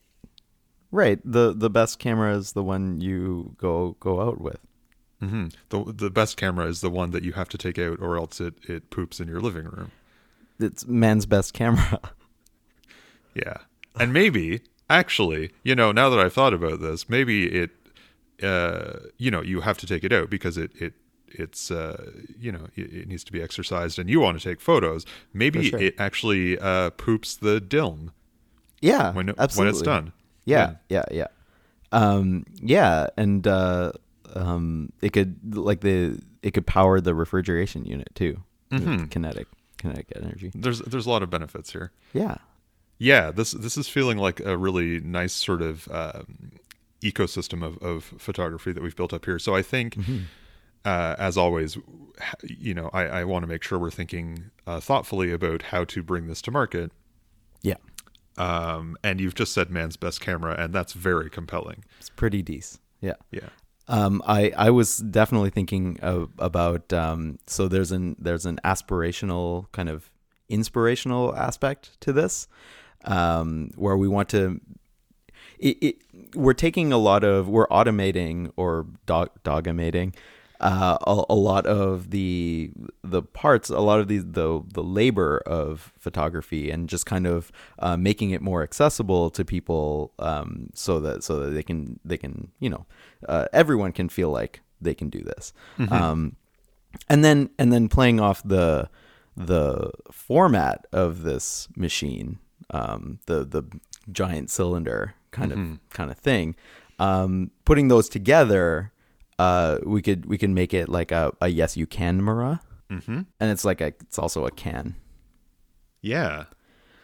Right. 0.91 1.19
The 1.23 1.53
the 1.55 1.69
best 1.69 1.99
camera 1.99 2.35
is 2.35 2.51
the 2.51 2.63
one 2.63 2.99
you 2.99 3.55
go 3.57 3.95
go 3.99 4.19
out 4.19 4.41
with. 4.41 4.59
Hmm 5.29 5.47
the 5.69 5.93
the 5.93 6.09
best 6.09 6.37
camera 6.37 6.67
is 6.67 6.81
the 6.81 6.89
one 6.89 7.11
that 7.11 7.23
you 7.23 7.33
have 7.33 7.49
to 7.49 7.57
take 7.57 7.79
out 7.79 7.99
or 8.01 8.17
else 8.17 8.39
it 8.41 8.55
it 8.67 8.89
poops 8.89 9.19
in 9.19 9.27
your 9.27 9.41
living 9.41 9.65
room 9.65 9.91
It's 10.59 10.85
man's 10.87 11.25
best 11.25 11.53
camera. 11.53 11.99
Yeah. 13.33 13.57
And 13.99 14.13
maybe, 14.13 14.61
actually, 14.89 15.51
you 15.63 15.75
know, 15.75 15.91
now 15.91 16.09
that 16.09 16.19
I've 16.19 16.33
thought 16.33 16.53
about 16.53 16.81
this, 16.81 17.09
maybe 17.09 17.45
it, 17.47 17.71
uh, 18.41 18.99
you 19.17 19.31
know, 19.31 19.41
you 19.41 19.61
have 19.61 19.77
to 19.79 19.87
take 19.87 20.03
it 20.03 20.11
out 20.11 20.29
because 20.29 20.57
it 20.57 20.71
it 20.75 20.93
it's 21.27 21.71
uh, 21.71 22.11
you 22.39 22.51
know 22.51 22.67
it, 22.75 22.93
it 22.93 23.07
needs 23.07 23.23
to 23.25 23.31
be 23.31 23.41
exercised, 23.41 23.99
and 23.99 24.09
you 24.09 24.19
want 24.19 24.39
to 24.39 24.43
take 24.49 24.61
photos. 24.61 25.05
Maybe 25.33 25.63
sure. 25.63 25.79
it 25.79 25.95
actually 25.97 26.59
uh, 26.59 26.91
poops 26.91 27.35
the 27.35 27.59
dilm 27.61 28.11
Yeah, 28.81 29.13
when 29.13 29.29
it, 29.29 29.35
absolutely. 29.37 29.67
when 29.67 29.69
it's 29.69 29.81
done. 29.81 30.13
Yeah, 30.45 30.75
yeah, 30.89 31.05
yeah. 31.11 31.27
Um, 31.91 32.45
yeah, 32.61 33.07
and 33.17 33.47
uh, 33.47 33.93
um, 34.33 34.91
it 35.01 35.13
could 35.13 35.55
like 35.55 35.81
the 35.81 36.19
it 36.41 36.51
could 36.53 36.65
power 36.67 36.99
the 36.99 37.13
refrigeration 37.15 37.85
unit 37.85 38.09
too. 38.15 38.41
Mhm. 38.71 39.09
Kinetic 39.11 39.47
kinetic 39.77 40.11
energy. 40.15 40.51
There's 40.55 40.79
there's 40.79 41.05
a 41.05 41.09
lot 41.09 41.23
of 41.23 41.29
benefits 41.29 41.71
here. 41.71 41.91
Yeah. 42.13 42.35
Yeah, 42.99 43.31
this 43.31 43.51
this 43.51 43.77
is 43.77 43.89
feeling 43.89 44.17
like 44.17 44.39
a 44.39 44.57
really 44.57 44.99
nice 45.01 45.33
sort 45.33 45.61
of 45.61 45.87
um, 45.91 46.51
ecosystem 47.01 47.63
of, 47.63 47.77
of 47.79 48.03
photography 48.17 48.71
that 48.71 48.81
we've 48.81 48.95
built 48.95 49.11
up 49.13 49.25
here. 49.25 49.39
So 49.39 49.53
I 49.55 49.61
think, 49.61 49.97
uh, 50.85 51.15
as 51.17 51.35
always, 51.35 51.77
you 52.47 52.73
know, 52.73 52.89
I, 52.93 53.03
I 53.07 53.23
want 53.25 53.43
to 53.43 53.47
make 53.47 53.61
sure 53.63 53.77
we're 53.77 53.91
thinking 53.91 54.51
uh, 54.65 54.79
thoughtfully 54.79 55.31
about 55.33 55.63
how 55.63 55.83
to 55.85 56.01
bring 56.03 56.27
this 56.27 56.41
to 56.43 56.51
market. 56.51 56.91
Yeah. 57.61 57.75
Um, 58.37 58.95
and 59.03 59.19
you've 59.19 59.35
just 59.35 59.53
said 59.53 59.69
man's 59.69 59.97
best 59.97 60.21
camera, 60.21 60.55
and 60.57 60.73
that's 60.73 60.93
very 60.93 61.29
compelling. 61.29 61.83
It's 61.99 62.09
pretty 62.09 62.41
decent. 62.41 62.79
Yeah. 63.01 63.15
Yeah. 63.31 63.49
Um, 63.87 64.21
I 64.25 64.51
I 64.55 64.69
was 64.69 64.97
definitely 64.97 65.49
thinking 65.49 65.99
of, 66.01 66.29
about 66.39 66.93
um, 66.93 67.39
so 67.47 67.67
there's 67.67 67.91
an 67.91 68.15
there's 68.17 68.45
an 68.45 68.59
aspirational 68.63 69.71
kind 69.71 69.89
of 69.89 70.09
inspirational 70.49 71.35
aspect 71.35 71.99
to 72.01 72.13
this, 72.13 72.47
um, 73.05 73.71
where 73.75 73.97
we 73.97 74.07
want 74.07 74.29
to. 74.29 74.61
It, 75.59 75.77
it, 75.81 75.95
we're 76.35 76.53
taking 76.53 76.91
a 76.91 76.97
lot 76.97 77.23
of 77.23 77.47
we're 77.47 77.67
automating 77.67 78.51
or 78.55 78.87
dog 79.05 79.29
dogamating 79.43 80.13
uh, 80.63 80.97
a, 81.05 81.23
a 81.29 81.35
lot 81.35 81.65
of 81.65 82.09
the 82.11 82.71
the 83.03 83.21
parts, 83.21 83.69
a 83.69 83.79
lot 83.79 83.99
of 83.99 84.07
the 84.07 84.19
the, 84.19 84.63
the 84.73 84.81
labor 84.81 85.39
of 85.45 85.91
photography, 85.99 86.71
and 86.71 86.87
just 86.87 87.05
kind 87.05 87.27
of 87.27 87.51
uh, 87.79 87.97
making 87.97 88.31
it 88.31 88.41
more 88.41 88.63
accessible 88.63 89.29
to 89.29 89.43
people, 89.43 90.13
um, 90.19 90.69
so 90.73 91.01
that 91.01 91.21
so 91.21 91.39
that 91.41 91.49
they 91.51 91.63
can 91.63 91.99
they 92.05 92.17
can 92.17 92.49
you 92.61 92.69
know 92.69 92.85
uh, 93.27 93.45
everyone 93.51 93.91
can 93.91 94.07
feel 94.07 94.29
like 94.29 94.61
they 94.79 94.93
can 94.93 95.09
do 95.09 95.21
this, 95.21 95.51
um, 95.91 96.37
and 97.09 97.25
then 97.25 97.49
and 97.59 97.73
then 97.73 97.89
playing 97.89 98.21
off 98.21 98.41
the 98.43 98.89
the 99.35 99.91
format 100.11 100.85
of 100.93 101.23
this 101.23 101.67
machine, 101.75 102.39
um, 102.69 103.19
the 103.25 103.43
the 103.43 103.63
giant 104.13 104.49
cylinder 104.49 105.15
kind 105.31 105.51
of 105.51 105.79
kind 105.89 106.09
of 106.09 106.17
thing, 106.17 106.55
um, 106.99 107.51
putting 107.65 107.89
those 107.89 108.07
together 108.07 108.92
uh, 109.39 109.79
we 109.85 110.01
could 110.01 110.25
we 110.25 110.37
can 110.37 110.53
make 110.53 110.73
it 110.73 110.89
like 110.89 111.11
a, 111.11 111.31
a 111.41 111.47
yes 111.49 111.75
you 111.77 111.85
Can-mera, 111.87 112.61
Mm-hmm. 112.89 113.21
and 113.39 113.51
it's 113.51 113.65
like 113.65 113.81
a 113.81 113.87
it's 113.87 114.19
also 114.19 114.45
a 114.45 114.51
can 114.51 114.95
Yeah. 116.01 116.45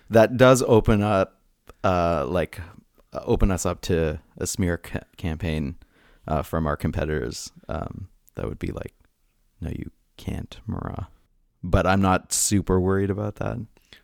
that 0.09 0.37
does 0.37 0.61
open 0.63 1.01
up 1.01 1.41
uh 1.83 2.25
like 2.27 2.59
uh, 3.13 3.21
open 3.25 3.49
us 3.51 3.65
up 3.65 3.81
to 3.81 4.19
a 4.37 4.45
smear 4.45 4.77
ca- 4.77 4.99
campaign 5.17 5.75
uh, 6.27 6.41
from 6.43 6.67
our 6.67 6.75
competitors 6.77 7.51
um, 7.67 8.07
that 8.35 8.47
would 8.47 8.59
be 8.59 8.71
like 8.71 8.93
no 9.61 9.69
you 9.71 9.89
can't 10.17 10.59
Mara, 10.67 11.07
but 11.63 11.87
I'm 11.87 12.01
not 12.01 12.31
super 12.33 12.79
worried 12.79 13.09
about 13.09 13.35
that. 13.37 13.57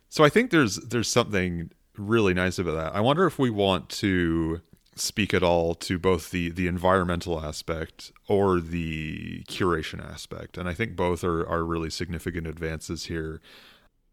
So 0.10 0.24
I 0.24 0.30
think 0.30 0.50
there's 0.50 0.78
there's 0.78 1.10
something 1.10 1.70
really 1.98 2.34
nice 2.34 2.58
about 2.58 2.76
that. 2.76 2.96
I 2.96 3.02
wonder 3.02 3.26
if 3.28 3.38
we 3.38 3.50
want 3.50 3.90
to 3.90 4.62
speak 4.96 5.34
at 5.34 5.44
all 5.44 5.76
to 5.76 6.00
both 6.00 6.32
the 6.32 6.50
the 6.50 6.68
environmental 6.68 7.44
aspect 7.44 8.12
or 8.28 8.60
the 8.60 9.44
curation 9.44 10.04
aspect, 10.04 10.58
and 10.58 10.68
I 10.68 10.74
think 10.74 10.96
both 10.96 11.24
are 11.24 11.48
are 11.48 11.64
really 11.64 11.90
significant 11.90 12.48
advances 12.48 13.06
here. 13.06 13.42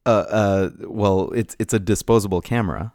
Uh, 0.05 0.25
uh, 0.29 0.71
well, 0.81 1.31
it's 1.33 1.57
it's 1.59 1.73
a 1.73 1.79
disposable 1.79 2.41
camera, 2.41 2.93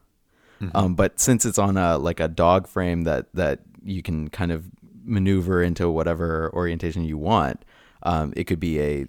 um, 0.74 0.96
but 0.96 1.20
since 1.20 1.46
it's 1.46 1.58
on 1.58 1.78
a 1.78 1.98
like 1.98 2.20
a 2.20 2.28
dog 2.28 2.68
frame 2.68 3.04
that 3.04 3.28
that 3.34 3.62
you 3.84 4.02
can 4.02 4.30
kind 4.30 4.52
of 4.52 4.66
maneuver 5.06 5.64
into 5.64 5.90
whatever 5.90 6.52
orientation 6.54 7.06
you 7.06 7.18
want, 7.18 7.64
um, 8.04 8.34
it 8.36 8.44
could 8.44 8.60
be 8.60 8.82
a 8.82 9.08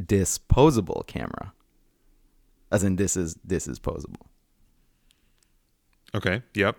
disposable 0.00 1.04
camera. 1.06 1.52
As 2.70 2.84
in, 2.84 2.96
this 2.96 3.16
is 3.16 3.36
this 3.44 3.66
is 3.66 3.80
posable. 3.80 4.26
Okay. 6.14 6.42
Yep. 6.54 6.76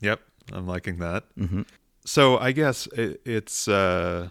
Yep. 0.00 0.20
I'm 0.52 0.66
liking 0.66 0.98
that. 0.98 1.24
Mhm. 1.38 1.66
So 2.04 2.38
I 2.38 2.52
guess 2.52 2.86
it, 2.88 3.20
it's 3.24 3.68
uh 3.68 4.28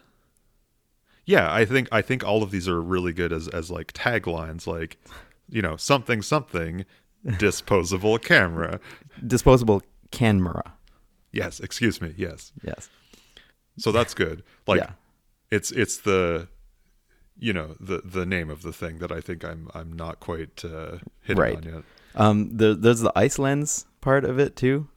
yeah, 1.25 1.53
I 1.53 1.65
think 1.65 1.89
I 1.91 2.01
think 2.01 2.23
all 2.23 2.41
of 2.43 2.51
these 2.51 2.67
are 2.67 2.81
really 2.81 3.13
good 3.13 3.31
as 3.33 3.47
as 3.49 3.69
like 3.69 3.93
taglines 3.93 4.65
like 4.67 4.97
you 5.49 5.61
know, 5.61 5.75
something 5.77 6.21
something 6.21 6.85
disposable 7.37 8.17
camera. 8.33 8.79
Disposable 9.25 9.81
camera. 10.11 10.73
Yes, 11.31 11.59
excuse 11.59 12.01
me. 12.01 12.13
Yes. 12.17 12.51
Yes. 12.63 12.89
So 13.77 13.91
that's 13.91 14.13
good. 14.13 14.43
Like 14.65 14.79
yeah. 14.81 14.91
it's 15.51 15.71
it's 15.71 15.97
the 15.97 16.47
you 17.39 17.53
know, 17.53 17.75
the 17.79 18.01
the 18.03 18.25
name 18.25 18.49
of 18.49 18.61
the 18.63 18.73
thing 18.73 18.97
that 18.99 19.11
I 19.11 19.21
think 19.21 19.43
I'm 19.45 19.69
I'm 19.73 19.93
not 19.93 20.19
quite 20.19 20.63
uh 20.65 20.97
hitting 21.21 21.41
Right. 21.41 21.55
on 21.57 21.63
yet. 21.63 21.83
Um, 22.15 22.49
there, 22.57 22.73
there's 22.73 23.01
the 23.01 23.11
ice 23.15 23.37
lens 23.37 23.85
part 24.01 24.25
of 24.25 24.39
it 24.39 24.55
too. 24.55 24.87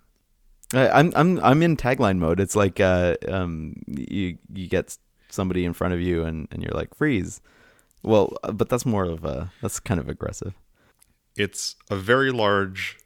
I'm 0.72 1.12
I'm 1.16 1.40
I'm 1.40 1.62
in 1.62 1.76
tagline 1.76 2.18
mode. 2.18 2.40
It's 2.40 2.56
like 2.56 2.80
uh, 2.80 3.16
um, 3.28 3.82
you 3.86 4.38
you 4.52 4.68
get 4.68 4.96
somebody 5.28 5.64
in 5.64 5.72
front 5.72 5.94
of 5.94 6.00
you 6.00 6.24
and, 6.24 6.48
and 6.50 6.62
you're 6.62 6.74
like 6.74 6.94
freeze. 6.94 7.40
Well, 8.02 8.36
uh, 8.42 8.52
but 8.52 8.68
that's 8.68 8.86
more 8.86 9.04
of 9.04 9.24
a 9.24 9.52
that's 9.62 9.80
kind 9.80 10.00
of 10.00 10.08
aggressive. 10.08 10.54
It's 11.36 11.76
a 11.90 11.96
very 11.96 12.30
large 12.30 12.98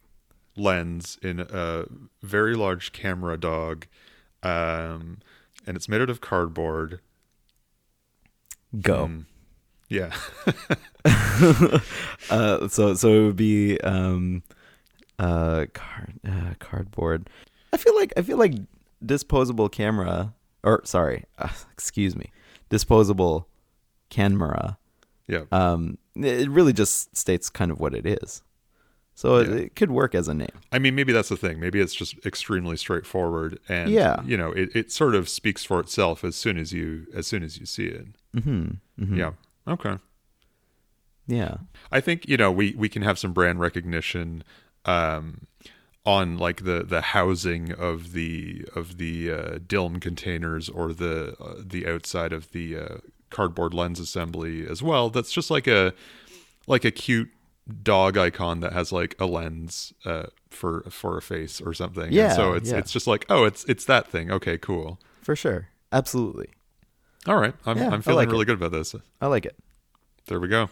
lens 0.56 1.18
in 1.22 1.40
a 1.40 1.86
very 2.22 2.54
large 2.54 2.92
camera 2.92 3.38
dog. 3.38 3.86
Um 4.42 5.18
and 5.66 5.76
it's 5.76 5.88
made 5.88 6.00
out 6.00 6.10
of 6.10 6.20
cardboard. 6.20 7.00
Go. 8.80 9.06
Mm. 9.06 9.24
Yeah. 9.88 10.14
uh, 12.30 12.68
so 12.68 12.94
so 12.94 13.08
it 13.08 13.26
would 13.26 13.36
be 13.36 13.80
um, 13.80 14.42
uh, 15.18 15.66
card 15.72 16.14
uh, 16.26 16.54
cardboard. 16.58 17.28
I 17.74 17.76
feel 17.76 17.94
like 17.96 18.12
I 18.16 18.22
feel 18.22 18.38
like 18.38 18.54
disposable 19.04 19.68
camera 19.68 20.32
or 20.62 20.80
sorry, 20.84 21.24
uh, 21.38 21.48
excuse 21.72 22.14
me, 22.16 22.30
disposable 22.70 23.48
camera. 24.10 24.78
yeah. 25.26 25.44
Um, 25.52 25.98
it 26.16 26.48
really 26.48 26.72
just 26.72 27.16
states 27.16 27.50
kind 27.50 27.70
of 27.72 27.80
what 27.80 27.94
it 27.94 28.06
is. 28.06 28.42
So 29.16 29.36
it, 29.36 29.48
Yeah. 29.48 29.54
it 29.66 29.76
could 29.76 29.90
work 29.90 30.14
as 30.14 30.26
a 30.28 30.34
name. 30.34 30.56
I 30.72 30.78
mean, 30.78 30.94
maybe 30.94 31.12
that's 31.12 31.28
the 31.28 31.36
thing. 31.36 31.60
Maybe 31.60 31.80
it's 31.80 31.94
just 31.94 32.14
extremely 32.26 32.76
straightforward, 32.76 33.58
and 33.68 33.90
Yeah. 33.90 34.22
you 34.24 34.36
know, 34.36 34.50
it, 34.52 34.74
it 34.74 34.90
sort 34.92 35.14
of 35.14 35.28
speaks 35.28 35.64
for 35.64 35.78
itself 35.80 36.24
as 36.24 36.34
soon 36.36 36.56
as 36.58 36.72
you 36.72 37.06
as 37.14 37.26
soon 37.26 37.42
as 37.42 37.58
you 37.58 37.66
see 37.66 37.86
it. 37.86 38.06
Mm-hmm. 38.36 39.16
Yeah. 39.16 39.32
Okay. 39.68 39.98
Yeah. 41.26 41.56
I 41.92 42.00
think 42.00 42.28
you 42.28 42.36
know 42.36 42.50
we 42.52 42.74
we 42.76 42.88
can 42.88 43.02
have 43.02 43.18
some 43.18 43.32
brand 43.32 43.60
recognition 43.60 44.42
um, 44.84 45.46
on 46.06 46.36
like 46.38 46.64
the 46.64 46.82
the 46.82 47.00
housing 47.00 47.72
of 47.72 48.12
the 48.12 48.64
of 48.74 48.98
the 48.98 49.30
uh, 49.30 49.58
Dilm 49.58 50.00
containers 50.00 50.68
or 50.68 50.92
the 50.92 51.34
uh, 51.40 51.54
the 51.64 51.86
outside 51.86 52.32
of 52.32 52.50
the 52.52 52.76
uh, 52.78 52.96
cardboard 53.30 53.72
lens 53.74 53.98
assembly 53.98 54.66
as 54.68 54.82
well. 54.82 55.08
That's 55.10 55.32
just 55.32 55.50
like 55.50 55.66
a 55.66 55.94
like 56.66 56.84
a 56.84 56.90
cute 56.90 57.30
dog 57.82 58.18
icon 58.18 58.60
that 58.60 58.72
has 58.74 58.92
like 58.92 59.14
a 59.18 59.24
lens 59.26 59.94
uh, 60.04 60.24
for 60.50 60.82
for 60.90 61.16
a 61.16 61.22
face 61.22 61.60
or 61.60 61.72
something. 61.72 62.04
And 62.04 62.12
Yeah, 62.12 62.34
so 62.34 62.52
it's 62.52 62.70
yeah. 62.70 62.76
it's 62.78 62.92
just 62.92 63.06
like 63.06 63.24
oh 63.30 63.44
it's 63.44 63.64
it's 63.64 63.86
that 63.86 64.06
thing. 64.08 64.30
Okay, 64.30 64.58
cool. 64.58 65.00
For 65.22 65.34
sure. 65.34 65.68
Absolutely. 65.90 66.48
All 67.26 67.36
right, 67.38 67.54
I'm 67.64 67.78
Yeah, 67.78 67.88
I'm 67.90 68.02
feeling 68.02 68.18
like 68.26 68.28
really 68.30 68.42
it. 68.42 68.46
good 68.46 68.56
about 68.62 68.72
this. 68.72 68.94
I 69.22 69.28
like 69.28 69.46
it. 69.46 69.56
There 70.26 70.38
we 70.38 70.48
go. 70.48 70.68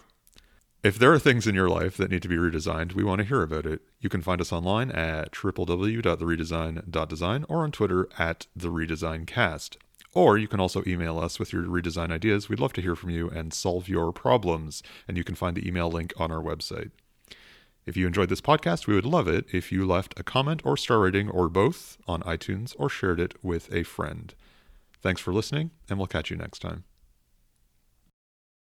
If 0.83 0.99
there 0.99 1.13
are 1.13 1.19
things 1.19 1.47
in 1.47 1.55
your 1.55 1.69
life 1.69 1.95
that 1.95 2.11
need 2.11 2.21
to 2.23 2.27
be 2.27 2.35
redesigned, 2.35 2.93
we 2.93 3.05
want 3.05 3.19
to 3.19 3.25
hear 3.25 3.41
about 3.41 3.65
it. 3.65 3.79
You 4.01 4.09
can 4.09 4.21
find 4.21 4.41
us 4.41 4.51
online 4.51 4.91
at 4.91 5.31
www.theredesign.design 5.31 7.45
or 7.47 7.63
on 7.63 7.71
Twitter 7.71 8.09
at 8.19 8.47
theredesigncast. 8.59 9.77
Or 10.13 10.37
you 10.37 10.49
can 10.49 10.59
also 10.59 10.83
email 10.85 11.19
us 11.19 11.39
with 11.39 11.53
your 11.53 11.63
redesign 11.63 12.11
ideas. 12.11 12.49
We'd 12.49 12.59
love 12.59 12.73
to 12.73 12.81
hear 12.81 12.97
from 12.97 13.11
you 13.11 13.29
and 13.29 13.53
solve 13.53 13.87
your 13.87 14.11
problems. 14.11 14.83
And 15.07 15.15
you 15.15 15.23
can 15.23 15.35
find 15.35 15.55
the 15.55 15.65
email 15.65 15.89
link 15.89 16.11
on 16.17 16.33
our 16.33 16.43
website. 16.43 16.91
If 17.85 17.95
you 17.95 18.05
enjoyed 18.05 18.27
this 18.27 18.41
podcast, 18.41 18.85
we 18.85 18.95
would 18.95 19.05
love 19.05 19.29
it 19.29 19.45
if 19.53 19.71
you 19.71 19.87
left 19.87 20.19
a 20.19 20.23
comment 20.23 20.63
or 20.65 20.75
star 20.75 20.99
rating 20.99 21.29
or 21.29 21.47
both 21.47 21.97
on 22.09 22.23
iTunes 22.23 22.75
or 22.77 22.89
shared 22.89 23.21
it 23.21 23.41
with 23.41 23.73
a 23.73 23.83
friend. 23.83 24.35
Thanks 25.01 25.21
for 25.21 25.33
listening, 25.33 25.71
and 25.89 25.97
we'll 25.97 26.07
catch 26.07 26.29
you 26.29 26.35
next 26.35 26.59
time. 26.59 26.83